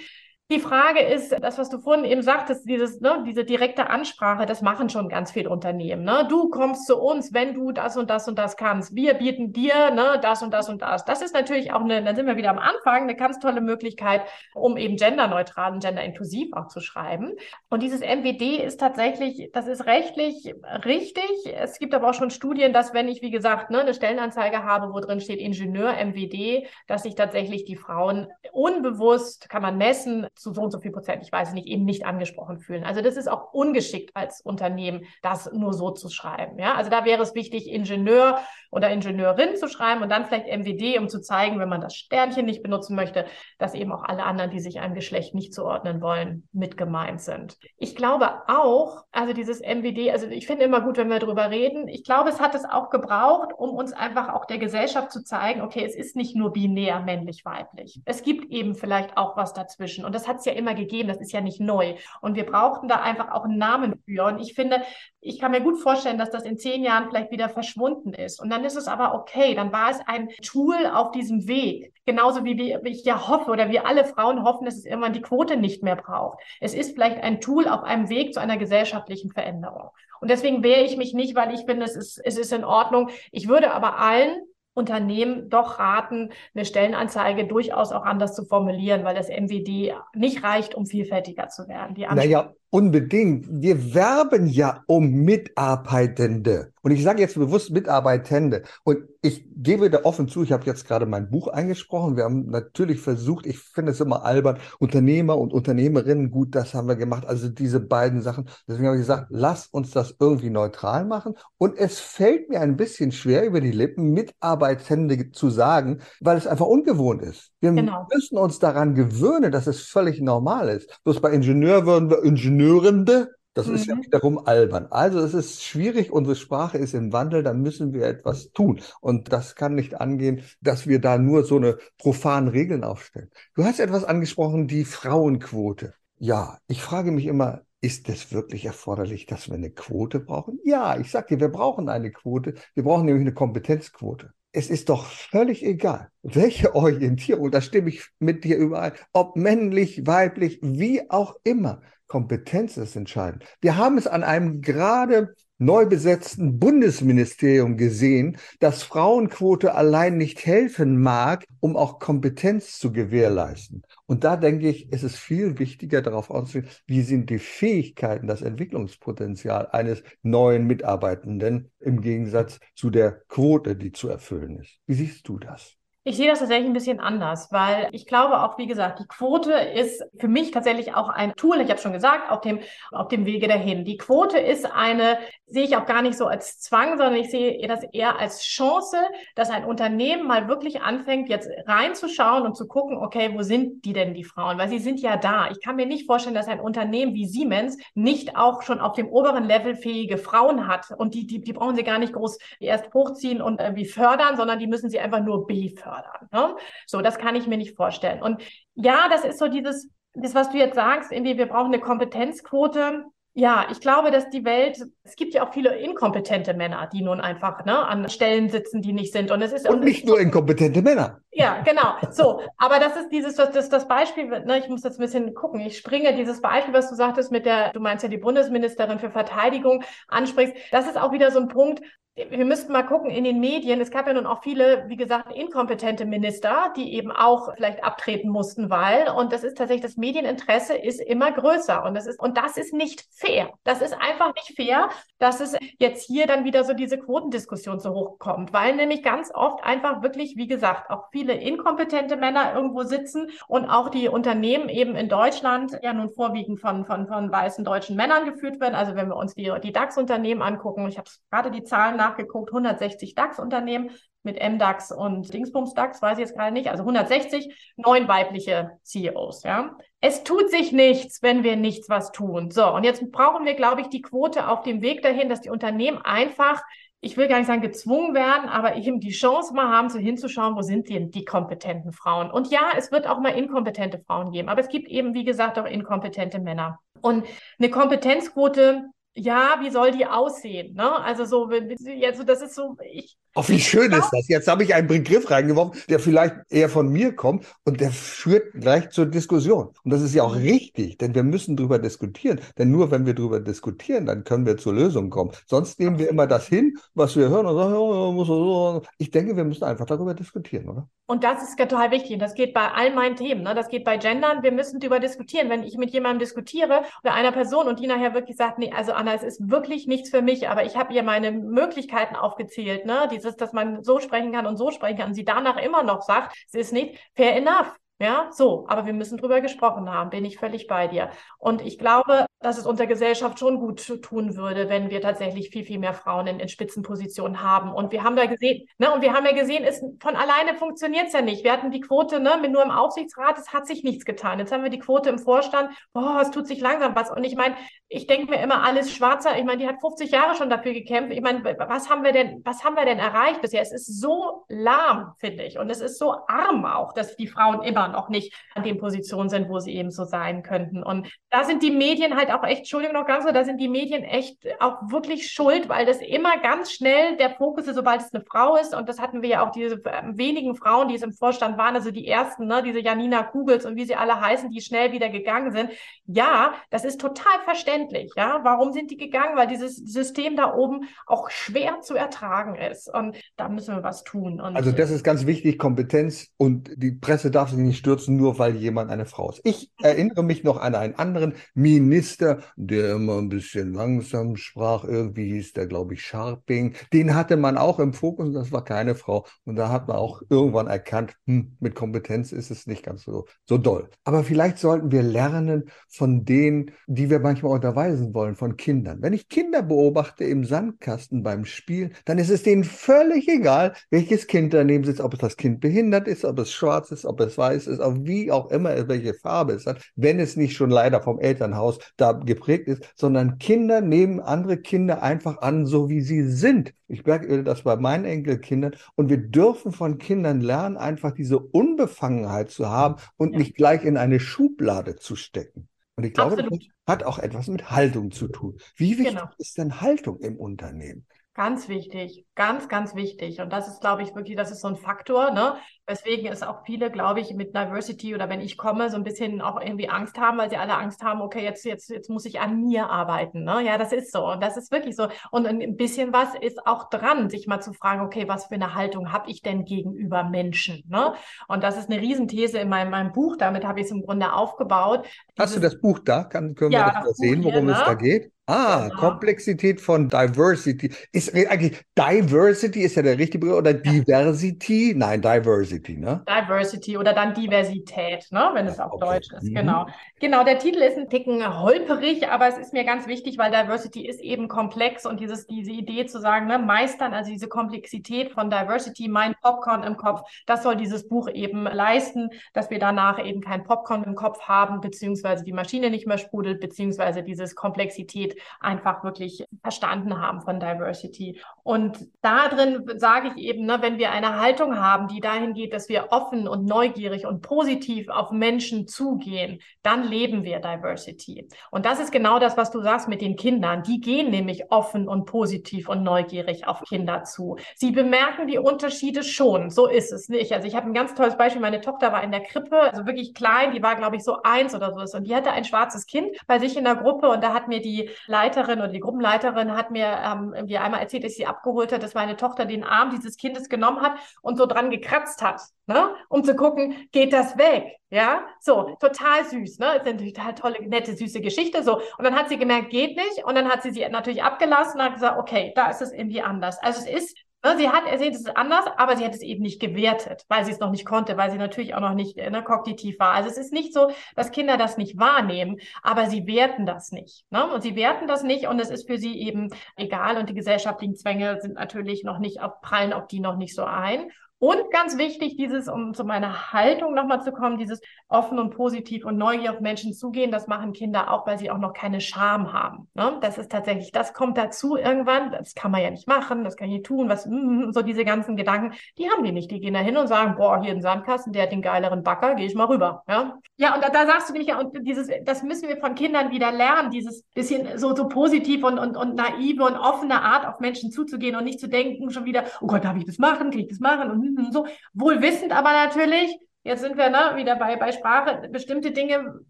Die 0.53 0.61
Frage 0.61 1.01
ist, 1.01 1.33
das, 1.41 1.57
was 1.57 1.71
du 1.71 1.79
vorhin 1.79 2.05
eben 2.05 2.21
sagtest, 2.21 2.69
dieses, 2.69 3.01
ne, 3.01 3.25
diese 3.27 3.43
direkte 3.43 3.89
Ansprache, 3.89 4.45
das 4.45 4.61
machen 4.61 4.91
schon 4.91 5.09
ganz 5.09 5.31
viele 5.31 5.49
Unternehmen. 5.49 6.05
Ne? 6.05 6.27
Du 6.29 6.51
kommst 6.51 6.87
zu 6.87 7.01
uns, 7.01 7.33
wenn 7.33 7.55
du 7.55 7.73
das 7.73 7.97
und 7.97 8.11
das 8.11 8.29
und 8.29 8.39
das 8.39 8.59
kannst. 8.59 8.95
Wir 8.95 9.15
bieten 9.15 9.55
dir 9.55 9.91
ne, 9.93 10.21
das 10.21 10.43
und 10.43 10.53
das 10.53 10.69
und 10.69 10.83
das. 10.83 11.07
Das 11.07 11.23
ist 11.23 11.33
natürlich 11.33 11.73
auch 11.73 11.81
eine, 11.81 12.05
dann 12.05 12.15
sind 12.17 12.27
wir 12.27 12.37
wieder 12.37 12.51
am 12.51 12.59
Anfang, 12.59 13.05
eine 13.05 13.17
ganz 13.17 13.39
tolle 13.39 13.63
Möglichkeit, 13.63 14.27
um 14.53 14.77
eben 14.77 14.97
genderneutral 14.97 15.73
und 15.73 15.83
genderinklusiv 15.83 16.53
auch 16.53 16.69
zu 16.69 16.81
schreiben. 16.81 17.33
Und 17.71 17.83
dieses 17.83 18.01
MWD 18.01 18.63
ist 18.63 18.79
tatsächlich, 18.79 19.49
das 19.55 19.67
ist 19.67 19.87
rechtlich 19.87 20.55
richtig. 20.85 21.31
Es 21.47 21.79
gibt 21.79 21.95
aber 21.95 22.11
auch 22.11 22.15
schon 22.15 22.29
Studien, 22.29 22.75
dass 22.75 22.93
wenn 22.93 23.09
ich, 23.09 23.23
wie 23.23 23.31
gesagt, 23.31 23.71
ne, 23.71 23.81
eine 23.81 23.95
Stellenanzeige 23.95 24.65
habe, 24.65 24.93
wo 24.93 25.01
drin 25.01 25.23
steht 25.23 25.41
Ingenieur 25.41 25.95
MWD, 25.95 26.67
dass 26.89 27.05
sich 27.05 27.15
tatsächlich 27.15 27.65
die 27.65 27.77
Frauen 27.77 28.29
unbewusst, 28.53 29.49
kann 29.49 29.63
man 29.63 29.79
messen, 29.79 30.27
zu 30.43 30.53
so 30.53 30.63
und 30.63 30.71
so 30.71 30.81
viel 30.81 30.93
Prozent, 30.93 31.23
ich 31.23 31.33
weiß 31.33 31.53
nicht, 31.55 31.67
eben 31.67 31.85
nicht 31.85 32.05
angesprochen 32.05 32.59
fühlen. 32.59 32.85
Also 32.85 33.01
das 33.01 33.17
ist 33.17 33.29
auch 33.29 33.53
ungeschickt 33.53 34.15
als 34.15 34.41
Unternehmen, 34.41 35.05
das 35.23 35.51
nur 35.53 35.73
so 35.73 35.91
zu 35.91 36.09
schreiben. 36.09 36.59
Ja, 36.59 36.75
also 36.75 36.91
da 36.91 37.05
wäre 37.05 37.23
es 37.23 37.35
wichtig, 37.35 37.71
Ingenieur 37.71 38.41
oder 38.71 38.91
Ingenieurin 38.91 39.57
zu 39.57 39.69
schreiben 39.69 40.03
und 40.03 40.11
dann 40.11 40.27
vielleicht 40.27 40.47
MWD, 40.47 40.99
um 40.99 41.09
zu 41.09 41.21
zeigen, 41.21 41.59
wenn 41.59 41.69
man 41.69 41.81
das 41.81 41.95
Sternchen 41.95 42.47
nicht 42.47 42.63
benutzen 42.63 42.97
möchte, 42.97 43.27
dass 43.59 43.75
eben 43.75 43.93
auch 43.93 44.05
alle 44.05 44.25
anderen, 44.25 44.51
die 44.51 44.61
sich 44.61 44.81
einem 44.81 44.95
Geschlecht 44.95 45.35
nicht 45.35 45.55
zuordnen 45.55 46.01
wollen, 46.01 46.49
mit 46.53 46.77
gemeint 46.77 47.21
sind. 47.21 47.57
Ich 47.77 47.95
glaube 47.97 48.31
auch, 48.49 49.05
also 49.13 49.33
dieses 49.33 49.61
MWD, 49.61 50.11
also 50.11 50.27
ich 50.27 50.47
finde 50.47 50.65
immer 50.65 50.81
gut, 50.81 50.97
wenn 50.97 51.09
wir 51.09 51.19
darüber 51.19 51.51
reden. 51.51 51.89
Ich 51.89 52.05
glaube, 52.05 52.31
es 52.31 52.41
hat 52.41 52.55
es 52.55 52.65
auch 52.65 52.91
gebraucht, 52.91 53.53
um 53.57 53.71
uns 53.71 53.93
einfach 53.93 54.31
auch 54.31 54.47
der 54.47 54.59
Gesellschaft 54.59 55.13
zu 55.13 55.23
zeigen, 55.23 55.61
okay, 55.61 55.85
es 55.85 55.95
ist 55.95 56.17
nicht 56.17 56.35
nur 56.35 56.53
binär 56.53 57.01
männlich-weiblich. 57.01 58.01
Es 58.05 58.23
gibt 58.23 58.51
eben 58.51 58.75
vielleicht 58.75 59.17
auch 59.17 59.37
was 59.37 59.53
dazwischen. 59.53 60.05
Und 60.05 60.15
das 60.15 60.22
hat 60.29 60.39
es 60.39 60.45
ja 60.45 60.53
immer 60.53 60.75
gegeben, 60.75 61.09
das 61.09 61.21
ist 61.21 61.33
ja 61.33 61.41
nicht 61.41 61.61
neu. 61.61 61.95
Und 62.21 62.37
wir 62.37 62.47
brauchten 62.47 62.89
da 62.89 62.97
einfach 62.97 63.31
auch 63.33 63.45
einen 63.45 63.59
Namen 63.59 64.03
für. 64.05 64.25
Und 64.27 64.41
ich 64.41 64.55
finde, 64.55 64.83
ich 65.21 65.39
kann 65.39 65.53
mir 65.53 65.61
gut 65.61 65.79
vorstellen, 65.81 66.19
dass 66.19 66.31
das 66.31 66.45
in 66.45 66.59
zehn 66.59 66.83
Jahren 66.83 67.09
vielleicht 67.09 67.31
wieder 67.31 67.49
verschwunden 67.49 68.13
ist. 68.13 68.41
Und 68.41 68.51
dann 68.51 68.65
ist 68.65 68.77
es 68.77 68.89
aber 68.89 69.15
okay. 69.15 69.55
Dann 69.55 69.73
war 69.73 69.91
es 69.91 70.01
ein 70.07 70.29
Tool 70.43 70.87
auf 70.93 71.13
diesem 71.13 71.47
Weg. 71.47 71.93
Genauso 72.07 72.45
wie, 72.45 72.57
wie 72.57 72.91
ich 72.91 73.05
ja 73.05 73.29
hoffe 73.29 73.51
oder 73.51 73.71
wir 73.71 73.87
alle 73.87 74.05
Frauen 74.05 74.43
hoffen, 74.43 74.65
dass 74.65 74.77
es 74.77 74.85
irgendwann 74.85 75.13
die 75.13 75.23
Quote 75.23 75.57
nicht 75.57 75.83
mehr 75.83 75.97
braucht. 75.97 76.39
Es 76.61 76.75
ist 76.75 76.95
vielleicht 76.95 77.23
ein 77.23 77.41
Tool 77.41 77.69
auf 77.69 77.83
einem 77.83 78.09
Weg 78.09 78.35
zu 78.35 78.41
einer 78.41 78.57
gesellschaftlichen 78.57 79.31
Veränderung. 79.31 79.91
Und 80.21 80.31
deswegen 80.31 80.63
wehre 80.63 80.83
ich 80.83 80.97
mich 80.97 81.15
nicht, 81.15 81.35
weil 81.35 81.53
ich 81.53 81.65
finde, 81.65 81.85
es 81.85 81.97
ist, 81.97 82.19
es 82.25 82.39
ist 82.39 82.53
in 82.53 82.65
Ordnung. 82.65 83.11
Ich 83.33 83.49
würde 83.49 83.73
aber 83.73 83.99
allen 83.99 84.41
Unternehmen 84.75 85.51
doch 85.51 85.79
raten, 85.79 86.31
eine 86.55 86.65
Stellenanzeige 86.65 87.47
durchaus 87.47 87.93
auch 87.93 88.05
anders 88.05 88.35
zu 88.35 88.45
formulieren, 88.45 89.05
weil 89.05 89.15
das 89.15 89.29
MWD 89.29 89.95
nicht 90.15 90.43
reicht, 90.43 90.75
um 90.75 90.87
vielfältiger 90.87 91.49
zu 91.49 91.69
werden. 91.69 91.95
Die 91.95 92.03
naja, 92.03 92.53
unbedingt. 92.73 93.47
Wir 93.51 93.95
werben 93.95 94.47
ja 94.47 94.83
um 94.87 95.11
Mitarbeitende. 95.11 96.73
Und 96.81 96.91
ich 96.91 97.03
sage 97.05 97.21
jetzt 97.21 97.37
bewusst 97.37 97.71
Mitarbeitende. 97.71 98.63
Und 98.83 98.99
ich 99.21 99.45
gebe 99.55 99.89
da 99.89 100.01
offen 100.03 100.27
zu, 100.27 100.43
ich 100.43 100.51
habe 100.51 100.67
jetzt 100.67 100.89
gerade 100.89 101.07
mein 101.07 101.31
Buch 101.31 101.47
eingesprochen. 101.47 102.17
Wir 102.17 102.25
haben 102.25 102.51
natürlich 102.51 103.01
versucht, 103.01 103.47
ich 103.47 103.59
finde 103.59 103.93
es 103.93 104.01
immer 104.01 104.25
albern, 104.25 104.59
Unternehmer 104.81 105.39
und 105.39 105.53
Unternehmerinnen, 105.53 106.33
gut, 106.33 106.57
das 106.57 106.75
haben 106.75 106.89
wir 106.89 106.97
gemacht. 106.97 107.25
Also 107.27 107.49
diese 107.49 107.79
beiden 107.79 108.21
Sachen. 108.21 108.49
Deswegen 108.67 108.87
habe 108.87 108.97
ich 108.97 109.03
gesagt, 109.03 109.27
lass 109.31 109.67
uns 109.67 109.93
das 109.93 110.17
irgendwie 110.19 110.51
neutral 110.51 111.05
machen. 111.05 111.35
Und 111.59 111.79
es 111.79 112.01
fällt 112.01 112.49
mir 112.49 112.61
ein 112.61 112.77
bisschen 112.77 113.13
schwer 113.13 113.47
über 113.47 113.61
die 113.61 113.71
Lippen, 113.71 114.13
Mitarbeitende 114.13 115.31
zu 115.31 115.51
sagen, 115.51 116.01
weil 116.21 116.37
es 116.37 116.49
einfach 116.49 116.67
ungewohnt 116.67 117.23
ist. 117.23 117.53
Wir 117.61 117.73
genau. 117.73 118.09
müssen 118.13 118.39
uns 118.39 118.59
daran 118.59 118.97
gewöhnen, 118.97 119.53
dass 119.53 119.69
es 119.69 119.83
völlig 119.83 120.21
normal 120.21 120.69
ist. 120.69 121.01
Bloß 121.05 121.21
bei 121.21 121.31
Ingenieur 121.31 121.87
würden 121.87 122.11
wir 122.11 122.25
Ingenieurende 122.63 123.29
das 123.55 123.67
mhm. 123.67 123.75
ist 123.75 123.87
ja 123.87 123.95
mhm. 123.95 124.05
wiederum 124.05 124.39
albern. 124.47 124.87
Also 124.91 125.19
es 125.21 125.35
ist 125.35 125.63
schwierig, 125.63 126.11
unsere 126.11 126.37
Sprache 126.37 126.79
ist 126.79 126.95
im 126.95 127.13
Wandel, 127.13 127.43
da 127.43 127.53
müssen 127.53 127.93
wir 127.93 128.07
etwas 128.07 128.51
tun. 128.53 128.81
Und 129.01 129.33
das 129.33 129.55
kann 129.55 129.75
nicht 129.75 130.01
angehen, 130.01 130.43
dass 130.61 130.87
wir 130.87 131.01
da 131.01 131.19
nur 131.19 131.45
so 131.45 131.57
eine 131.57 131.79
profanen 131.99 132.49
Regeln 132.49 132.85
aufstellen. 132.85 133.31
Du 133.55 133.65
hast 133.65 133.79
etwas 133.79 134.05
angesprochen, 134.05 134.69
die 134.69 134.85
Frauenquote. 134.85 135.95
Ja, 136.19 136.59
ich 136.67 136.83
frage 136.83 137.11
mich 137.11 137.27
immer, 137.27 137.63
ist 137.81 138.09
es 138.09 138.33
wirklich 138.33 138.65
erforderlich, 138.65 139.27
dass 139.27 139.49
wir 139.49 139.57
eine 139.57 139.71
Quote 139.71 140.21
brauchen? 140.21 140.59
Ja, 140.65 140.99
ich 140.99 141.11
sage 141.11 141.35
dir, 141.37 141.41
wir 141.41 141.49
brauchen 141.49 141.89
eine 141.89 142.11
Quote. 142.11 142.55
Wir 142.75 142.85
brauchen 142.85 143.07
nämlich 143.07 143.23
eine 143.23 143.35
Kompetenzquote. 143.35 144.33
Es 144.53 144.71
ist 144.71 144.89
doch 144.89 145.07
völlig 145.07 145.65
egal, 145.65 146.09
welche 146.23 146.75
Orientierung, 146.75 147.51
da 147.51 147.61
stimme 147.63 147.89
ich 147.89 148.07
mit 148.19 148.45
dir 148.45 148.57
überein, 148.59 148.93
ob 149.13 149.35
männlich, 149.35 150.07
weiblich, 150.07 150.59
wie 150.63 151.11
auch 151.11 151.37
immer. 151.43 151.81
Kompetenz 152.13 152.77
ist 152.77 152.95
entscheidend. 152.95 153.43
Wir 153.63 153.79
haben 153.79 153.97
es 153.97 154.07
an 154.07 154.23
einem 154.23 154.61
gerade 154.61 155.35
neu 155.57 155.87
besetzten 155.87 156.59
Bundesministerium 156.59 157.79
gesehen, 157.79 158.37
dass 158.61 158.83
Frauenquote 158.83 159.75
allein 159.75 160.19
nicht 160.19 160.45
helfen 160.45 161.01
mag, 161.01 161.47
um 161.61 161.75
auch 161.75 162.01
Kompetenz 162.01 162.79
zu 162.79 162.93
gewährleisten. 162.93 163.81
Und 164.05 164.25
da 164.25 164.37
denke 164.37 164.69
ich, 164.69 164.93
ist 164.93 165.05
es 165.05 165.17
viel 165.17 165.59
wichtiger 165.59 166.03
darauf 166.03 166.29
auszugehen, 166.29 166.71
wie 166.87 167.01
sind 167.01 167.31
die 167.31 167.39
Fähigkeiten, 167.39 168.27
das 168.27 168.43
Entwicklungspotenzial 168.43 169.69
eines 169.69 170.03
neuen 170.23 170.67
Mitarbeitenden 170.67 171.71
im 171.81 172.03
Gegensatz 172.03 172.61
zu 172.75 172.91
der 172.91 173.23
Quote, 173.29 173.75
die 173.75 173.93
zu 173.93 174.11
erfüllen 174.11 174.59
ist. 174.59 174.81
Wie 174.87 174.95
siehst 174.95 175.27
du 175.29 175.39
das? 175.39 175.79
Ich 176.05 176.17
sehe 176.17 176.29
das 176.29 176.41
tatsächlich 176.41 176.67
ein 176.67 176.73
bisschen 176.73 176.99
anders, 176.99 177.53
weil 177.53 177.89
ich 177.93 178.07
glaube 178.07 178.43
auch, 178.43 178.59
wie 178.59 178.67
gesagt, 178.67 178.99
die 178.99 179.07
Quote 179.07 179.53
ist 179.53 180.03
für 180.19 180.27
mich 180.27 180.51
tatsächlich 180.51 180.97
auch 180.97 181.09
ein 181.09 181.37
Tool, 181.37 181.61
ich 181.61 181.71
habe 181.71 181.81
schon 181.81 181.93
gesagt, 181.93 182.29
auf 182.29 182.41
dem, 182.41 182.59
auf 182.91 183.07
dem 183.07 183.25
Wege 183.25 183.47
dahin. 183.47 183.85
Die 183.85 183.99
Quote 183.99 184.37
ist 184.37 184.67
eine, 184.67 185.19
sehe 185.47 185.63
ich 185.63 185.77
auch 185.77 185.87
gar 185.87 186.03
nicht 186.03 186.19
so 186.19 186.27
als 186.27 186.59
Zwang, 186.59 186.99
sondern 186.99 187.15
ich 187.15 187.31
sehe 187.31 187.69
das 187.69 187.85
eher 187.93 188.19
als 188.19 188.43
Chance, 188.43 188.97
dass 189.37 189.51
ein 189.51 189.65
Unternehmen 189.65 190.27
mal 190.27 190.49
wirklich 190.49 190.83
anfängt, 190.83 191.29
jetzt 191.29 191.49
reinzuschauen 191.69 192.43
und 192.43 192.57
zu 192.57 192.67
gucken, 192.67 192.97
okay, 192.97 193.31
wo 193.33 193.43
sind 193.43 193.85
die 193.85 193.93
denn, 193.93 194.13
die 194.13 194.25
Frauen? 194.25 194.59
Weil 194.59 194.71
sie 194.71 194.81
sind 194.81 194.99
ja 194.99 195.17
da. 195.17 195.51
Ich 195.53 195.61
kann 195.63 195.77
mir 195.77 195.87
nicht 195.87 196.07
vorstellen, 196.07 196.35
dass 196.35 196.49
ein 196.49 196.59
Unternehmen 196.59 197.15
wie 197.15 197.27
Siemens 197.29 197.79
nicht 197.95 198.37
auch 198.37 198.63
schon 198.63 198.81
auf 198.81 198.95
dem 198.95 199.09
oberen 199.09 199.45
Level 199.45 199.77
fähige 199.77 200.19
Frauen 200.19 200.67
hat. 200.67 200.87
Und 200.99 201.15
die, 201.15 201.29
die, 201.29 201.41
die 201.41 201.53
brauchen 201.53 201.77
sie 201.77 201.85
gar 201.85 202.01
nicht 202.01 202.13
groß 202.13 202.39
erst 202.59 202.93
hochziehen 202.93 203.41
und 203.41 203.61
irgendwie 203.61 203.87
fördern, 203.87 204.37
sondern 204.37 204.59
die 204.59 204.67
müssen 204.67 204.91
sie 204.91 204.99
einfach 204.99 205.23
nur 205.23 205.47
befördern 205.47 205.92
fördern. 205.93 206.29
Ne? 206.33 206.57
So, 206.87 207.01
das 207.01 207.19
kann 207.19 207.37
ich 207.37 207.47
mir 207.47 207.59
nicht 207.59 207.77
vorstellen. 207.77 208.23
Und 208.23 208.43
ja, 208.75 209.09
das 209.11 209.25
ist 209.25 209.39
so 209.39 209.49
dieses, 209.49 209.89
das, 210.15 210.35
was 210.35 210.51
du 210.51 210.59
jetzt 210.59 210.75
sagst, 210.75 211.13
irgendwie, 211.13 211.39
wir 211.39 211.47
brauchen 211.47 211.73
eine 211.73 211.81
Kompetenzquote. 211.81 213.05
Ja, 213.35 213.67
ich 213.71 213.81
glaube, 213.81 214.11
dass 214.11 214.29
die 214.29 214.45
Welt, 214.45 214.79
es 215.05 215.17
gibt 215.17 215.33
ja 215.33 215.47
auch 215.47 215.55
viele 215.55 215.75
inkompetente 215.75 216.53
Männer, 216.53 216.87
die 216.93 217.01
nun 217.01 217.19
einfach 217.19 217.65
ne, 217.65 217.79
an 217.79 218.11
Stellen 218.11 218.51
sitzen, 218.51 218.83
die 218.83 218.93
nicht 218.93 219.11
sind. 219.11 219.31
Und 219.31 219.41
es 219.41 219.55
ist 219.55 219.67
und 219.67 219.83
nicht 219.83 220.05
nur 220.05 220.21
inkompetente 220.21 220.83
Männer. 220.83 221.21
Ja, 221.31 221.63
genau. 221.63 221.95
So, 222.11 222.43
aber 222.59 222.79
das 222.79 222.95
ist 222.97 223.09
dieses, 223.09 223.37
das, 223.37 223.51
das, 223.53 223.71
das 223.71 223.89
Beispiel, 223.89 224.27
ne, 224.27 224.59
ich 224.59 224.69
muss 224.69 224.83
jetzt 224.83 224.99
ein 224.99 225.03
bisschen 225.03 225.33
gucken. 225.33 225.61
Ich 225.61 225.79
springe 225.79 226.15
dieses 226.15 226.43
Beispiel, 226.43 226.75
was 226.75 226.91
du 226.91 226.95
sagtest 226.95 227.33
mit 227.33 227.47
der, 227.47 227.73
du 227.73 227.81
meinst 227.81 228.03
ja 228.03 228.11
die 228.11 228.19
Bundesministerin 228.19 228.99
für 228.99 229.11
Verteidigung 229.11 229.83
ansprichst. 230.09 230.55
Das 230.71 230.87
ist 230.87 231.01
auch 231.01 231.13
wieder 231.13 231.31
so 231.31 231.41
ein 231.41 231.49
Punkt, 231.49 231.81
wir 232.15 232.45
müssten 232.45 232.73
mal 232.73 232.83
gucken 232.83 233.11
in 233.11 233.25
den 233.25 233.41
Medien. 233.41 233.81
Es 233.81 233.91
gab 233.91 234.07
ja 234.07 234.13
nun 234.13 234.27
auch 234.27 234.43
viele, 234.43 234.85
wie 234.89 234.97
gesagt, 234.97 235.33
inkompetente 235.35 236.05
Minister, 236.05 236.71
die 236.77 236.93
eben 236.93 237.11
auch 237.11 237.55
vielleicht 237.55 237.83
abtreten 237.83 238.29
mussten, 238.29 238.69
weil, 238.69 239.09
und 239.09 239.33
das 239.33 239.45
ist 239.45 239.57
tatsächlich, 239.57 239.83
das 239.83 239.97
Medieninteresse 239.97 240.75
ist 240.75 241.01
immer 241.01 241.33
größer. 241.33 241.83
Und 241.85 241.95
das 241.95 242.07
ist, 242.07 242.21
und 242.21 242.37
das 242.37 242.59
ist 242.59 242.75
nicht 242.75 243.07
fair. 243.13 243.51
Das 243.65 243.81
ist 243.81 243.95
einfach 243.95 244.35
nicht 244.35 244.55
fair, 244.57 244.91
dass 245.19 245.41
es 245.41 245.57
jetzt 245.79 246.07
hier 246.07 246.27
dann 246.27 246.45
wieder 246.45 246.65
so 246.65 246.75
diese 246.75 246.99
Quotendiskussion 246.99 247.81
so 247.81 247.95
hochkommt, 247.95 248.53
weil 248.53 248.77
nämlich 248.77 249.03
ganz 249.03 249.31
oft 249.35 249.65
einfach 249.65 250.03
wirklich, 250.03 250.37
wie 250.37 250.47
gesagt, 250.47 250.91
auch 250.91 251.09
viele 251.13 251.33
inkompetente 251.33 252.17
Männer 252.17 252.53
irgendwo 252.55 252.83
sitzen 252.83 253.31
und 253.49 253.65
auch 253.65 253.89
die 253.89 254.09
Unternehmen 254.09 254.69
eben 254.69 254.97
in 254.97 255.09
Deutschland 255.09 255.79
ja 255.83 255.95
nun 255.95 256.11
vorwiegend 256.11 256.61
von, 256.61 256.85
von, 256.85 257.07
von 257.07 257.33
weißen 257.33 257.65
deutschen 257.65 257.97
Männern 257.97 258.27
geführt 258.27 258.61
werden. 258.61 258.75
Also 258.75 258.97
wenn 258.97 259.09
wir 259.09 259.17
uns 259.17 259.35
die, 259.35 259.51
die 259.63 259.73
DAX-Unternehmen 259.73 260.43
angucken, 260.43 260.87
ich 260.89 260.99
habe 260.99 261.09
gerade 261.31 261.51
die 261.51 261.63
Zahlen 261.63 262.02
nachgeguckt, 262.03 262.51
160 262.51 263.15
DAX-Unternehmen 263.15 263.91
mit 264.23 264.41
MDAX 264.41 264.93
und 264.93 265.33
Dingsbums 265.33 265.75
DAX, 265.75 266.01
weiß 266.01 266.19
ich 266.19 266.25
jetzt 266.25 266.37
gerade 266.37 266.53
nicht, 266.53 266.69
also 266.69 266.83
160, 266.83 267.73
neun 267.77 268.07
weibliche 268.07 268.79
CEOs, 268.83 269.43
ja. 269.43 269.77
Es 270.01 270.23
tut 270.23 270.51
sich 270.51 270.73
nichts, 270.73 271.23
wenn 271.23 271.43
wir 271.43 271.57
nichts 271.57 271.89
was 271.89 272.13
tun. 272.13 272.51
So, 272.51 272.73
und 272.73 272.85
jetzt 272.85 273.11
brauchen 273.11 273.45
wir, 273.45 273.55
glaube 273.55 273.81
ich, 273.81 273.89
die 273.89 274.03
Quote 274.03 274.49
auf 274.49 274.63
dem 274.63 274.83
Weg 274.83 275.03
dahin, 275.03 275.29
dass 275.29 275.41
die 275.41 275.51
Unternehmen 275.51 275.99
einfach 275.99 276.63
ich 277.05 277.17
will 277.17 277.27
gar 277.27 277.39
nicht 277.39 277.49
sagen 277.49 277.63
gezwungen 277.63 278.15
werden, 278.15 278.49
aber 278.49 278.77
eben 278.77 279.01
die 279.01 279.11
Chance 279.11 279.53
mal 279.53 279.69
haben, 279.69 279.91
so 279.91 279.99
hinzuschauen, 279.99 280.55
wo 280.55 280.63
sind 280.63 280.89
denn 280.89 281.11
die 281.11 281.25
kompetenten 281.25 281.93
Frauen? 281.93 282.31
Und 282.31 282.53
ja, 282.53 282.71
es 282.79 282.93
wird 282.93 283.09
auch 283.09 283.19
mal 283.19 283.31
inkompetente 283.31 283.99
Frauen 283.99 284.31
geben, 284.31 284.49
aber 284.49 284.61
es 284.61 284.69
gibt 284.69 284.89
eben, 284.89 285.13
wie 285.13 285.25
gesagt, 285.25 285.59
auch 285.59 285.67
inkompetente 285.67 286.39
Männer. 286.39 286.79
Und 287.01 287.27
eine 287.59 287.71
Kompetenzquote 287.71 288.85
ja, 289.15 289.59
wie 289.61 289.71
soll 289.71 289.93
die 289.93 290.07
aussehen? 290.07 290.75
Ne? 290.75 290.91
Also 291.03 291.25
so, 291.25 291.49
also 291.49 292.25
das 292.25 292.43
ist 292.43 292.55
so, 292.55 292.77
ich. 292.93 293.17
Oh, 293.35 293.43
wie 293.47 293.59
schön 293.59 293.91
ist 293.93 294.11
das? 294.13 294.29
Jetzt 294.29 294.47
habe 294.47 294.63
ich 294.63 294.75
einen 294.75 294.89
Begriff 294.89 295.31
reingeworfen, 295.31 295.81
der 295.89 295.99
vielleicht 295.99 296.35
eher 296.51 296.69
von 296.69 296.89
mir 296.89 297.17
kommt 297.17 297.47
und 297.65 297.81
der 297.81 297.91
führt 297.91 298.53
gleich 298.53 298.91
zur 298.91 299.07
Diskussion. 299.07 299.71
Und 299.85 299.91
das 299.91 300.03
ist 300.03 300.15
ja 300.15 300.23
auch 300.23 300.37
richtig, 300.37 300.99
denn 300.99 301.15
wir 301.15 301.23
müssen 301.23 301.57
darüber 301.57 301.79
diskutieren. 301.79 302.41
Denn 302.59 302.71
nur 302.71 302.91
wenn 302.91 303.07
wir 303.07 303.15
darüber 303.15 303.41
diskutieren, 303.41 304.05
dann 304.05 304.25
können 304.25 304.45
wir 304.45 304.59
zur 304.59 304.75
Lösung 304.75 305.09
kommen. 305.09 305.33
Sonst 305.47 305.81
nehmen 305.81 305.99
wir 305.99 306.11
immer 306.11 306.27
das 306.27 306.47
hin, 306.47 306.77
was 306.93 307.17
wir 307.17 307.31
hören 307.31 307.47
und 307.47 307.57
sagen, 307.57 307.73
ja, 307.73 308.11
muss 308.13 308.27
so. 308.27 308.83
Ich 308.99 309.11
denke, 309.11 309.35
wir 309.35 309.45
müssen 309.45 309.65
einfach 309.65 309.87
darüber 309.87 310.13
diskutieren, 310.13 310.69
oder? 310.69 310.89
Und 311.07 311.25
das 311.25 311.43
ist 311.43 311.59
total 311.59 311.91
wichtig. 311.91 312.13
Und 312.13 312.21
das 312.21 312.35
geht 312.35 312.55
bei 312.55 312.69
all 312.71 312.95
meinen 312.95 313.17
Themen. 313.17 313.43
Ne? 313.43 313.55
Das 313.55 313.69
geht 313.69 313.85
bei 313.85 313.97
Gendern. 313.97 314.43
Wir 314.43 314.53
müssen 314.53 314.81
darüber 314.81 315.01
diskutieren. 315.01 315.51
Wenn 315.51 315.63
ich 315.63 315.77
mit 315.77 315.91
jemandem 315.91 316.21
diskutiere 316.21 316.85
oder 317.03 317.15
einer 317.15 317.33
Person 317.33 317.67
und 317.67 317.81
die 317.81 317.87
nachher 317.87 318.15
wirklich 318.15 318.37
sagt, 318.37 318.59
nee, 318.59 318.73
also 318.75 318.93
Anna, 318.93 319.15
es 319.15 319.23
ist 319.23 319.51
wirklich 319.51 319.87
nichts 319.87 320.11
für 320.11 320.23
mich, 320.23 320.49
aber 320.49 320.65
ich 320.65 320.77
habe 320.77 320.95
ihr 320.95 321.03
meine 321.03 321.33
Möglichkeiten 321.33 322.17
aufgezählt, 322.17 322.87
ne? 322.87 323.09
Dieses, 323.23 323.37
dass 323.37 323.53
man 323.53 323.83
so 323.83 324.01
sprechen 324.01 324.33
kann 324.33 324.47
und 324.47 324.57
so 324.57 324.71
sprechen 324.71 324.99
kann 324.99 325.09
und 325.09 325.15
sie 325.15 325.25
danach 325.25 325.57
immer 325.57 325.83
noch 325.83 326.03
sagt, 326.03 326.37
es 326.49 326.55
ist 326.55 326.73
nicht 326.73 326.99
fair 327.15 327.37
enough. 327.37 327.77
Ja, 328.03 328.31
so, 328.33 328.65
aber 328.67 328.85
wir 328.85 328.95
müssen 328.95 329.17
drüber 329.17 329.41
gesprochen 329.41 329.89
haben, 329.89 330.11
bin 330.11 330.25
ich 330.25 330.37
völlig 330.37 330.67
bei 330.67 330.89
dir. 330.89 331.11
Und 331.39 331.63
ich 331.63 331.79
glaube, 331.79 332.27
dass 332.41 332.59
es 332.59 332.67
unserer 332.67 332.89
Gesellschaft 332.89 333.39
schon 333.39 333.61
gut 333.61 334.03
tun 334.03 334.35
würde, 334.35 334.69
wenn 334.69 334.91
wir 334.91 335.01
tatsächlich 335.01 335.51
viel, 335.51 335.65
viel 335.65 335.79
mehr 335.79 335.95
Frauen 335.95 336.27
in, 336.27 336.41
in 336.41 336.49
Spitzenpositionen 336.49 337.43
haben. 337.43 337.73
Und 337.73 337.93
wir 337.93 338.03
haben 338.03 338.17
da 338.17 338.27
gesehen, 338.27 338.67
ne, 338.79 338.93
und 338.93 339.03
wir 339.03 339.13
haben 339.13 339.25
ja 339.25 339.31
gesehen, 339.31 339.63
es, 339.63 339.81
von 340.01 340.17
alleine 340.17 340.57
funktioniert 340.59 341.07
es 341.07 341.13
ja 341.13 341.23
nicht. 341.23 341.45
Wir 341.45 341.53
hatten 341.53 341.71
die 341.71 341.81
Quote, 341.81 342.19
ne, 342.19 342.39
mit 342.41 342.51
nur 342.51 342.65
im 342.65 342.73
Aufsichtsrat, 342.73 343.39
es 343.39 343.53
hat 343.53 343.69
sich 343.69 343.85
nichts 343.85 344.05
getan. 344.05 344.41
Jetzt 344.41 344.51
haben 344.51 344.65
wir 344.65 344.71
die 344.71 344.81
Quote 344.81 345.09
im 345.09 345.21
Vorstand, 345.21 345.71
boah, 345.93 346.19
es 346.21 346.33
tut 346.33 346.49
sich 346.49 346.61
langsam 346.61 346.97
was. 346.97 347.09
Und 347.09 347.23
ich 347.23 347.37
meine, 347.37 347.55
ich 347.95 348.07
denke 348.07 348.31
mir 348.31 348.41
immer, 348.43 348.65
alles 348.65 348.91
Schwarzer, 348.91 349.37
ich 349.39 349.45
meine, 349.45 349.59
die 349.59 349.69
hat 349.69 349.81
50 349.81 350.11
Jahre 350.11 350.35
schon 350.35 350.49
dafür 350.49 350.73
gekämpft. 350.73 351.13
Ich 351.13 351.21
meine, 351.21 351.45
was 351.45 351.91
haben 351.91 352.03
wir 352.03 352.13
denn, 352.13 352.41
was 352.43 352.65
haben 352.65 352.75
wir 352.75 352.87
denn 352.87 352.99
erreicht 352.99 353.43
bisher? 353.43 353.61
Es 353.61 353.71
ist 353.71 354.01
so 354.01 354.45
lahm, 354.49 355.13
finde 355.19 355.45
ich. 355.45 355.59
Und 355.59 355.69
es 355.69 355.83
ist 355.83 355.99
so 355.99 356.15
arm 356.27 356.65
auch, 356.65 356.95
dass 356.95 357.17
die 357.17 357.27
Frauen 357.27 357.63
immer 357.63 357.89
noch 357.89 358.09
nicht 358.09 358.35
an 358.55 358.63
den 358.63 358.79
Positionen 358.79 359.29
sind, 359.29 359.51
wo 359.51 359.59
sie 359.59 359.75
eben 359.75 359.91
so 359.91 360.05
sein 360.05 360.43
könnten. 360.43 360.83
Und 360.83 361.13
da 361.29 361.45
sind 361.45 361.63
die 361.63 361.71
Medien 361.71 362.17
halt 362.17 362.33
auch 362.33 362.45
echt, 362.45 362.61
Entschuldigung 362.61 362.95
noch 362.97 363.07
ganz 363.07 363.27
so, 363.27 363.33
da 363.33 363.45
sind 363.45 363.61
die 363.61 363.69
Medien 363.69 364.05
echt 364.05 364.39
auch 364.61 364.77
wirklich 364.89 365.31
schuld, 365.31 365.69
weil 365.69 365.85
das 365.85 366.01
immer 366.01 366.39
ganz 366.39 366.73
schnell 366.73 367.19
der 367.19 367.31
Fokus 367.31 367.67
ist, 367.67 367.75
sobald 367.75 368.01
es 368.01 368.15
eine 368.15 368.25
Frau 368.25 368.57
ist. 368.57 368.75
Und 368.75 368.89
das 368.89 369.01
hatten 369.01 369.21
wir 369.21 369.29
ja 369.29 369.47
auch 369.47 369.51
diese 369.53 369.83
ähm, 369.85 370.17
wenigen 370.17 370.55
Frauen, 370.57 370.89
die 370.89 370.95
es 370.95 371.03
im 371.03 371.13
Vorstand 371.13 371.59
waren, 371.59 371.75
also 371.75 371.91
die 371.91 372.09
ersten, 372.09 372.47
ne, 372.47 372.63
diese 372.63 372.81
Janina 372.81 373.23
Kugels 373.23 373.67
und 373.67 373.77
wie 373.77 373.85
sie 373.85 373.97
alle 373.97 374.19
heißen, 374.19 374.49
die 374.49 374.63
schnell 374.63 374.93
wieder 374.93 375.11
gegangen 375.11 375.53
sind. 375.53 375.71
Ja, 376.07 376.55
das 376.71 376.87
ist 376.87 376.99
total 376.99 377.39
verständlich. 377.45 377.82
Ja, 378.17 378.41
warum 378.43 378.73
sind 378.73 378.91
die 378.91 378.97
gegangen? 378.97 379.37
Weil 379.37 379.47
dieses 379.47 379.77
System 379.77 380.37
da 380.37 380.55
oben 380.55 380.89
auch 381.07 381.31
schwer 381.31 381.81
zu 381.81 381.95
ertragen 381.95 382.55
ist. 382.55 382.93
Und 382.93 383.17
da 383.37 383.49
müssen 383.49 383.75
wir 383.75 383.83
was 383.83 384.05
tun. 384.05 384.41
Und 384.41 384.57
also 384.57 384.73
das 384.73 384.91
ist 384.91 385.03
ganz 385.05 385.27
wichtig, 385.27 385.59
Kompetenz 385.59 386.29
und 386.37 386.71
die 386.77 386.93
Presse 386.93 387.31
darf 387.31 387.51
sich 387.51 387.59
nicht 387.59 387.79
stürzen, 387.79 388.17
nur 388.17 388.39
weil 388.39 388.57
jemand 388.57 388.91
eine 388.91 389.07
Frau 389.07 389.31
ist. 389.31 389.41
Ich 389.45 389.71
erinnere 389.83 390.23
mich 390.23 390.45
noch 390.45 390.61
an 390.61 390.75
einen 390.75 390.95
anderen 390.95 391.35
Minister, 391.55 392.41
der 392.57 392.93
immer 392.93 393.19
ein 393.19 393.29
bisschen 393.29 393.73
langsam 393.75 394.37
sprach. 394.37 394.85
Irgendwie 394.85 395.33
hieß 395.33 395.55
der, 395.55 395.67
glaube 395.67 395.95
ich, 395.95 396.03
Sharping. 396.05 396.75
Den 396.93 397.15
hatte 397.15 397.37
man 397.37 397.59
auch 397.59 397.79
im 397.79 397.93
Fokus 397.93 398.29
und 398.29 398.35
das 398.35 398.53
war 398.53 398.65
keine 398.65 398.95
Frau. 398.95 399.27
Und 399.45 399.57
da 399.57 399.71
hat 399.71 399.89
man 399.89 399.97
auch 399.97 400.23
irgendwann 400.29 400.67
erkannt, 400.67 401.17
hm, 401.27 401.57
mit 401.61 401.75
Kompetenz 401.75 402.33
ist 402.33 402.51
es 402.51 402.67
nicht 402.67 402.85
ganz 402.85 403.03
so, 403.03 403.27
so 403.45 403.59
doll. 403.59 403.89
Aber 404.05 404.25
vielleicht 404.25 404.59
sollten 404.59 404.91
wir 404.91 405.03
lernen 405.03 405.71
von 405.89 406.25
denen, 406.25 406.73
die 406.87 407.11
wir 407.11 407.21
manchmal 407.21 407.53
unterweisen 407.73 408.13
wollen, 408.13 408.37
von 408.37 408.57
Kindern. 408.57 409.01
Wenn 409.01 409.15
ich 409.15 409.29
Kinder 409.29 409.63
beobachte 409.63 410.25
im 410.25 410.45
Sandkasten 410.45 411.23
beim 411.23 411.45
Spielen, 411.47 411.95
dann 412.05 412.19
ist 412.19 412.31
es 412.31 412.43
denen 412.43 412.65
völlig 412.65 413.29
egal, 413.29 413.73
welches 413.91 414.27
Kind 414.27 414.53
daneben 414.53 414.85
sitzt, 414.85 415.01
ob 415.01 415.15
es 415.15 415.21
das 415.21 415.37
Kind 415.37 415.61
behindert 415.61 416.07
ist, 416.07 416.25
ob 416.25 416.39
es 416.39 416.53
schwarz 416.53 416.91
ist, 416.91 417.07
ob 417.07 417.21
es 417.21 417.39
weiß 417.39 417.67
ist, 417.67 417.81
ob 417.81 418.05
wie 418.05 418.31
auch 418.31 418.51
immer, 418.51 418.89
welche 418.89 419.15
Farbe 419.15 419.55
es 419.55 419.67
hat, 419.67 419.83
wenn 419.97 420.21
es 420.21 420.37
nicht 420.37 420.55
schon 420.55 420.71
leider 420.71 421.01
vom 421.03 421.19
Elternhaus 421.19 421.79
da 421.97 422.13
geprägt 422.13 422.69
ist, 422.69 422.93
sondern 422.95 423.39
Kinder 423.39 423.81
nehmen 423.81 424.21
andere 424.21 424.59
Kinder 424.59 425.03
einfach 425.03 425.41
an, 425.41 425.65
so 425.67 425.89
wie 425.89 426.03
sie 426.03 426.25
sind. 426.25 426.75
Ich 426.89 427.07
merke 427.07 427.43
das 427.43 427.63
bei 427.63 427.77
meinen 427.77 428.05
Enkelkindern 428.05 428.77
und 428.97 429.09
wir 429.09 429.17
dürfen 429.17 429.73
von 429.73 429.97
Kindern 429.97 430.43
lernen, 430.43 430.77
einfach 430.77 431.13
diese 431.13 431.39
Unbefangenheit 431.39 432.51
zu 432.51 432.69
haben 432.69 432.97
und 433.17 433.33
ja. 433.33 433.39
nicht 433.39 433.57
gleich 433.57 433.85
in 433.85 433.97
eine 433.97 434.21
Schublade 434.21 434.97
zu 434.97 435.17
stecken. 435.17 435.69
Und 435.97 436.05
ich 436.05 436.15
glaube, 436.15 436.33
Absolut. 436.33 436.63
das 436.63 436.69
hat 436.87 437.03
auch 437.05 437.19
etwas 437.19 437.49
mit 437.49 437.71
Haltung 437.71 438.11
zu 438.11 438.29
tun. 438.29 438.59
Wie 438.77 438.99
wichtig 438.99 439.15
genau. 439.15 439.29
ist 439.39 439.59
denn 439.59 439.81
Haltung 439.81 440.19
im 440.21 440.39
Unternehmen? 440.39 441.07
Ganz 441.35 441.71
wichtig, 441.71 442.27
ganz, 442.35 442.69
ganz 442.69 442.95
wichtig. 442.95 443.41
Und 443.41 443.51
das 443.51 443.67
ist, 443.67 443.81
glaube 443.81 444.03
ich, 444.03 444.15
wirklich, 444.15 444.37
das 444.37 444.51
ist 444.51 444.61
so 444.61 444.69
ein 444.69 444.77
Faktor, 444.77 445.31
ne? 445.31 445.55
Weswegen 445.87 446.31
es 446.31 446.43
auch 446.43 446.67
viele, 446.67 446.91
glaube 446.91 447.21
ich, 447.21 447.33
mit 447.33 447.57
Diversity 447.57 448.15
oder 448.15 448.29
wenn 448.29 448.43
ich 448.43 448.59
komme, 448.59 448.91
so 448.91 448.99
ein 448.99 449.03
bisschen 449.03 449.41
auch 449.41 449.59
irgendwie 449.59 449.89
Angst 449.89 450.19
haben, 450.19 450.37
weil 450.37 450.51
sie 450.51 450.59
alle 450.59 450.75
Angst 450.75 451.03
haben, 451.03 451.23
okay, 451.23 451.43
jetzt, 451.43 451.65
jetzt, 451.65 451.89
jetzt 451.89 452.11
muss 452.11 452.27
ich 452.27 452.39
an 452.41 452.61
mir 452.61 452.91
arbeiten. 452.91 453.45
Ne? 453.45 453.63
Ja, 453.65 453.79
das 453.79 453.93
ist 453.93 454.13
so. 454.13 454.31
Und 454.31 454.43
das 454.43 454.59
ist 454.59 454.71
wirklich 454.71 454.95
so. 454.95 455.09
Und 455.31 455.47
ein 455.47 455.77
bisschen 455.77 456.13
was 456.13 456.35
ist 456.39 456.67
auch 456.67 456.91
dran, 456.91 457.31
sich 457.31 457.47
mal 457.47 457.61
zu 457.63 457.73
fragen, 457.73 458.03
okay, 458.03 458.29
was 458.29 458.47
für 458.47 458.57
eine 458.57 458.75
Haltung 458.75 459.11
habe 459.11 459.31
ich 459.31 459.41
denn 459.41 459.65
gegenüber 459.65 460.25
Menschen? 460.25 460.85
Ne? 460.87 461.15
Und 461.49 461.63
das 461.63 461.79
ist 461.79 461.91
eine 461.91 461.99
Riesenthese 461.99 462.59
in 462.59 462.69
meinem, 462.69 462.91
meinem 462.91 463.13
Buch. 463.13 463.37
Damit 463.39 463.65
habe 463.65 463.81
ich 463.81 463.87
es 463.87 463.93
im 463.93 464.03
Grunde 464.03 464.35
aufgebaut. 464.35 465.07
Hast 465.39 465.55
Dieses, 465.55 465.55
du 465.55 465.61
das 465.61 465.81
Buch 465.81 465.99
da? 466.01 466.25
Kann, 466.25 466.55
können 466.55 466.73
ja, 466.73 466.89
wir 466.89 466.93
das, 466.93 467.05
das 467.07 467.17
sehen, 467.17 467.43
worum 467.43 467.65
hier, 467.65 467.73
es 467.73 467.79
ne? 467.79 467.85
da 467.87 467.95
geht? 467.95 468.33
Ah, 468.53 468.89
genau. 468.89 469.01
Komplexität 469.01 469.81
von 469.81 470.11
Diversity. 470.11 470.93
Ist 471.13 471.35
eigentlich 471.35 471.81
Diversity 471.97 472.83
ist 472.83 472.97
ja 472.97 473.03
der 473.03 473.19
richtige 473.19 473.39
Begriff 473.39 473.59
oder 473.59 473.73
Diversity? 473.73 474.93
Nein, 474.95 475.23
Diversity, 475.23 475.97
ne? 475.97 476.23
Diversity 476.29 476.99
oder 476.99 477.15
dann 477.15 477.33
Diversität, 477.33 478.27
ne? 478.31 478.51
Wenn 478.53 478.67
es 478.67 478.79
auf 478.79 478.93
okay. 478.93 479.07
Deutsch 479.07 479.33
ist. 479.33 479.45
Mhm. 479.45 479.55
Genau. 479.55 479.87
Genau, 480.21 480.45
der 480.45 480.59
Titel 480.59 480.83
ist 480.83 480.99
ein 480.99 481.09
Ticken 481.09 481.63
holperig, 481.63 482.29
aber 482.29 482.47
es 482.47 482.59
ist 482.59 482.75
mir 482.75 482.85
ganz 482.85 483.07
wichtig, 483.07 483.39
weil 483.39 483.51
Diversity 483.51 484.07
ist 484.07 484.21
eben 484.21 484.49
komplex 484.49 485.07
und 485.07 485.19
dieses, 485.19 485.47
diese 485.47 485.71
Idee 485.71 486.05
zu 486.05 486.21
sagen, 486.21 486.47
ne, 486.47 486.59
meistern, 486.59 487.15
also 487.15 487.31
diese 487.31 487.49
Komplexität 487.49 488.33
von 488.33 488.51
Diversity, 488.51 489.09
mein 489.09 489.35
Popcorn 489.41 489.83
im 489.83 489.97
Kopf, 489.97 490.21
das 490.45 490.63
soll 490.63 490.77
dieses 490.77 491.09
Buch 491.09 491.31
eben 491.33 491.65
leisten, 491.65 492.29
dass 492.53 492.69
wir 492.69 492.79
danach 492.79 493.25
eben 493.25 493.41
kein 493.41 493.65
Popcorn 493.65 494.05
im 494.05 494.15
Kopf 494.15 494.43
haben, 494.43 494.83
beziehungsweise 494.83 495.43
die 495.43 495.53
Maschine 495.53 495.89
nicht 495.89 496.07
mehr 496.07 496.19
sprudelt, 496.19 496.61
beziehungsweise 496.61 497.23
diese 497.23 497.47
Komplexität 497.55 498.42
einfach 498.61 499.05
wirklich 499.05 499.45
verstanden 499.63 500.21
haben 500.21 500.41
von 500.41 500.61
Diversity. 500.61 501.41
Und 501.63 501.99
da 502.21 502.49
drin 502.49 502.85
sage 502.97 503.33
ich 503.35 503.43
eben, 503.43 503.67
ne, 503.67 503.79
wenn 503.81 503.99
wir 503.99 504.11
eine 504.11 504.41
Haltung 504.41 504.79
haben, 504.79 505.09
die 505.09 505.21
dahin 505.21 505.55
geht, 505.55 505.73
dass 505.73 505.89
wir 505.89 506.09
offen 506.11 506.49
und 506.49 506.65
neugierig 506.65 507.27
und 507.27 507.43
positiv 507.43 508.09
auf 508.09 508.31
Menschen 508.31 508.87
zugehen, 508.87 509.61
dann 509.83 510.05
leben 510.05 510.45
wir 510.45 510.61
Diversity. 510.61 511.49
Und 511.71 511.87
das 511.87 512.01
ist 512.01 512.13
genau 512.13 512.39
das, 512.39 512.57
was 512.57 512.71
du 512.71 512.81
sagst 512.81 513.09
mit 513.09 513.21
den 513.21 513.37
Kindern. 513.37 513.83
Die 513.83 514.01
gehen 514.01 514.31
nämlich 514.31 514.71
offen 514.71 515.09
und 515.09 515.27
positiv 515.27 515.89
und 515.89 516.03
neugierig 516.03 516.67
auf 516.67 516.83
Kinder 516.83 517.25
zu. 517.25 517.57
Sie 517.77 517.91
bemerken 517.91 518.47
die 518.47 518.59
Unterschiede 518.59 519.23
schon. 519.23 519.71
So 519.71 519.87
ist 519.87 520.13
es 520.13 520.29
nicht. 520.29 520.53
Also 520.53 520.67
ich 520.67 520.75
habe 520.75 520.87
ein 520.87 520.95
ganz 520.95 521.15
tolles 521.15 521.37
Beispiel. 521.37 521.63
Meine 521.63 521.81
Tochter 521.81 522.13
war 522.13 522.23
in 522.23 522.31
der 522.31 522.43
Krippe, 522.43 522.81
also 522.81 523.07
wirklich 523.07 523.35
klein. 523.35 523.73
Die 523.73 523.83
war, 523.83 523.97
glaube 523.97 524.17
ich, 524.17 524.25
so 524.25 524.43
eins 524.43 524.75
oder 524.75 524.93
so. 524.93 525.17
Und 525.17 525.25
die 525.27 525.35
hatte 525.35 525.53
ein 525.53 525.65
schwarzes 525.65 526.07
Kind 526.07 526.37
bei 526.47 526.59
sich 526.59 526.77
in 526.77 526.85
der 526.85 526.97
Gruppe. 526.97 527.29
Und 527.29 527.43
da 527.43 527.55
hat 527.55 527.69
mir 527.69 527.81
die 527.81 528.11
Leiterin 528.27 528.79
oder 528.79 528.89
die 528.89 529.01
Gruppenleiterin 529.01 529.77
hat 529.77 529.91
mir 529.91 530.07
ähm, 530.07 530.53
irgendwie 530.55 530.79
einmal 530.79 531.01
erzählt, 531.01 531.25
dass 531.25 531.35
sie 531.35 531.47
abgeholt 531.47 531.93
hat, 531.93 532.03
dass 532.03 532.15
meine 532.15 532.37
Tochter 532.37 532.65
den 532.65 532.85
Arm 532.85 533.11
dieses 533.11 533.37
Kindes 533.37 533.69
genommen 533.69 534.01
hat 534.01 534.13
und 534.43 534.57
so 534.57 534.67
dran 534.67 534.91
gekratzt 534.91 535.43
hat, 535.43 535.61
ne? 535.87 536.15
um 536.29 536.45
zu 536.45 536.55
gucken, 536.57 537.09
geht 537.13 537.33
das 537.33 537.57
weg? 537.59 537.97
Ja, 538.11 538.47
so, 538.61 538.95
total 539.01 539.45
süß, 539.47 539.79
ne? 539.79 539.97
Ist 539.97 540.07
eine 540.07 540.33
total 540.33 540.55
tolle, 540.55 540.87
nette, 540.87 541.17
süße 541.17 541.41
Geschichte, 541.41 541.83
so. 541.83 541.97
Und 541.97 542.25
dann 542.25 542.35
hat 542.35 542.51
sie 542.51 542.59
gemerkt, 542.59 542.91
geht 542.91 543.17
nicht. 543.17 543.43
Und 543.45 543.55
dann 543.55 543.69
hat 543.71 543.83
sie 543.83 543.91
sie 543.91 544.07
natürlich 544.07 544.43
abgelassen 544.43 545.01
und 545.01 545.07
hat 545.07 545.15
gesagt, 545.15 545.39
okay, 545.39 545.73
da 545.75 545.89
ist 545.89 546.03
es 546.03 546.13
irgendwie 546.13 546.43
anders. 546.43 546.79
Also 546.83 547.01
es 547.01 547.23
ist 547.23 547.39
sie 547.77 547.89
hat 547.89 548.07
ersehen, 548.07 548.35
es 548.35 548.41
ist 548.41 548.57
anders, 548.57 548.85
aber 548.97 549.17
sie 549.17 549.25
hat 549.25 549.35
es 549.35 549.43
eben 549.43 549.63
nicht 549.63 549.81
gewertet, 549.81 550.45
weil 550.49 550.65
sie 550.65 550.73
es 550.73 550.81
noch 550.81 550.91
nicht 550.91 551.07
konnte, 551.07 551.37
weil 551.37 551.51
sie 551.51 551.59
natürlich 551.59 551.95
auch 551.95 552.01
noch 552.01 552.15
nicht 552.15 552.37
ne, 552.37 552.63
kognitiv 552.63 553.19
war. 553.19 553.35
Also 553.35 553.49
es 553.49 553.57
ist 553.57 553.73
nicht 553.73 553.95
so, 553.95 554.11
dass 554.35 554.51
Kinder 554.51 554.77
das 554.77 554.97
nicht 554.99 555.19
wahrnehmen, 555.19 555.79
aber 556.03 556.27
sie 556.27 556.47
werten 556.47 556.87
das 556.87 557.13
nicht. 557.13 557.45
Ne? 557.51 557.65
Und 557.73 557.83
sie 557.83 557.95
werten 557.95 558.27
das 558.27 558.43
nicht 558.43 558.67
und 558.67 558.81
es 558.81 558.91
ist 558.91 559.07
für 559.07 559.19
sie 559.19 559.41
eben 559.41 559.71
egal 559.97 560.39
und 560.39 560.49
die 560.49 560.55
gesellschaftlichen 560.55 561.17
Zwänge 561.17 561.61
sind 561.61 561.75
natürlich 561.75 562.25
noch 562.25 562.39
nicht 562.39 562.59
prallen 562.83 563.13
auf 563.13 563.27
die 563.29 563.41
noch 563.41 563.57
nicht 563.57 563.75
so 563.75 563.85
ein. 563.85 564.31
Und 564.63 564.93
ganz 564.93 565.19
wichtig, 565.19 565.57
dieses, 565.57 565.89
um 565.89 566.15
zu 566.15 566.23
meiner 566.23 566.73
Haltung 566.73 567.15
nochmal 567.15 567.43
zu 567.43 567.51
kommen, 567.51 567.79
dieses 567.79 568.01
offen 568.29 568.61
und 568.61 568.71
positiv 568.71 569.25
und 569.25 569.37
neugierig 569.37 569.71
auf 569.71 569.81
Menschen 569.81 570.15
zugehen, 570.15 570.53
das 570.53 570.69
machen 570.69 570.93
Kinder 570.93 571.33
auch, 571.33 571.49
weil 571.49 571.59
sie 571.59 571.69
auch 571.69 571.79
noch 571.79 571.93
keine 571.93 572.21
Scham 572.21 572.73
haben. 572.73 573.09
Ne? 573.15 573.39
Das 573.41 573.59
ist 573.59 573.73
tatsächlich, 573.73 574.13
das 574.13 574.35
kommt 574.35 574.57
dazu 574.57 574.97
irgendwann, 574.97 575.51
das 575.51 575.75
kann 575.75 575.91
man 575.91 576.01
ja 576.01 576.13
nicht 576.13 576.29
machen, 576.29 576.63
das 576.63 576.77
kann 576.77 576.87
ich 576.87 576.99
nicht 576.99 577.07
tun, 577.07 577.29
was, 577.29 577.45
mm, 577.45 577.91
so 577.91 578.03
diese 578.03 578.25
ganzen 578.25 578.57
Gedanken, 578.57 578.95
die 579.19 579.29
haben 579.29 579.43
die 579.43 579.51
nicht. 579.51 579.69
Die 579.69 579.81
gehen 579.81 579.95
da 579.95 580.01
hin 580.01 580.17
und 580.17 580.29
sagen, 580.29 580.55
boah, 580.55 580.81
hier 580.81 580.93
ein 580.93 581.03
Sandkasten, 581.03 581.53
der 581.53 581.65
hat 581.65 581.73
den 581.73 581.83
geileren 581.83 582.23
Backer, 582.23 582.55
gehe 582.55 582.67
ich 582.67 582.77
mal 582.77 582.85
rüber. 582.85 583.25
Ja, 583.27 583.59
ja 583.79 583.97
und 583.97 584.05
da, 584.05 584.11
da 584.11 584.27
sagst 584.27 584.49
du 584.49 584.53
nämlich, 584.53 584.69
ja, 584.69 584.79
und 584.79 584.97
dieses, 585.05 585.29
das 585.43 585.65
müssen 585.65 585.89
wir 585.89 585.97
von 585.97 586.15
Kindern 586.15 586.53
wieder 586.53 586.71
lernen, 586.71 587.11
dieses 587.11 587.43
bisschen 587.53 587.99
so, 587.99 588.15
so 588.15 588.29
positiv 588.29 588.85
und, 588.85 589.01
und, 589.01 589.17
und 589.17 589.35
naive 589.35 589.83
und 589.83 589.97
offene 589.97 590.41
Art 590.41 590.69
auf 590.69 590.79
Menschen 590.79 591.11
zuzugehen 591.11 591.57
und 591.57 591.65
nicht 591.65 591.81
zu 591.81 591.89
denken 591.89 592.31
schon 592.31 592.45
wieder, 592.45 592.63
oh 592.81 592.87
Gott, 592.87 593.05
darf 593.05 593.17
ich 593.17 593.25
das 593.25 593.39
machen, 593.39 593.73
kann 593.73 593.81
ich 593.81 593.89
das 593.89 593.99
machen 593.99 594.31
und 594.31 594.52
so. 594.71 594.87
Wohl 595.13 595.43
wissend 595.43 595.73
aber 595.73 595.93
natürlich, 595.93 596.57
jetzt 596.83 597.01
sind 597.01 597.17
wir 597.17 597.31
ne, 597.31 597.53
wieder 597.57 597.77
bei, 597.77 597.97
bei 597.97 598.13
Sprache, 598.13 598.69
bestimmte 598.71 599.13
Dinge 599.13 599.61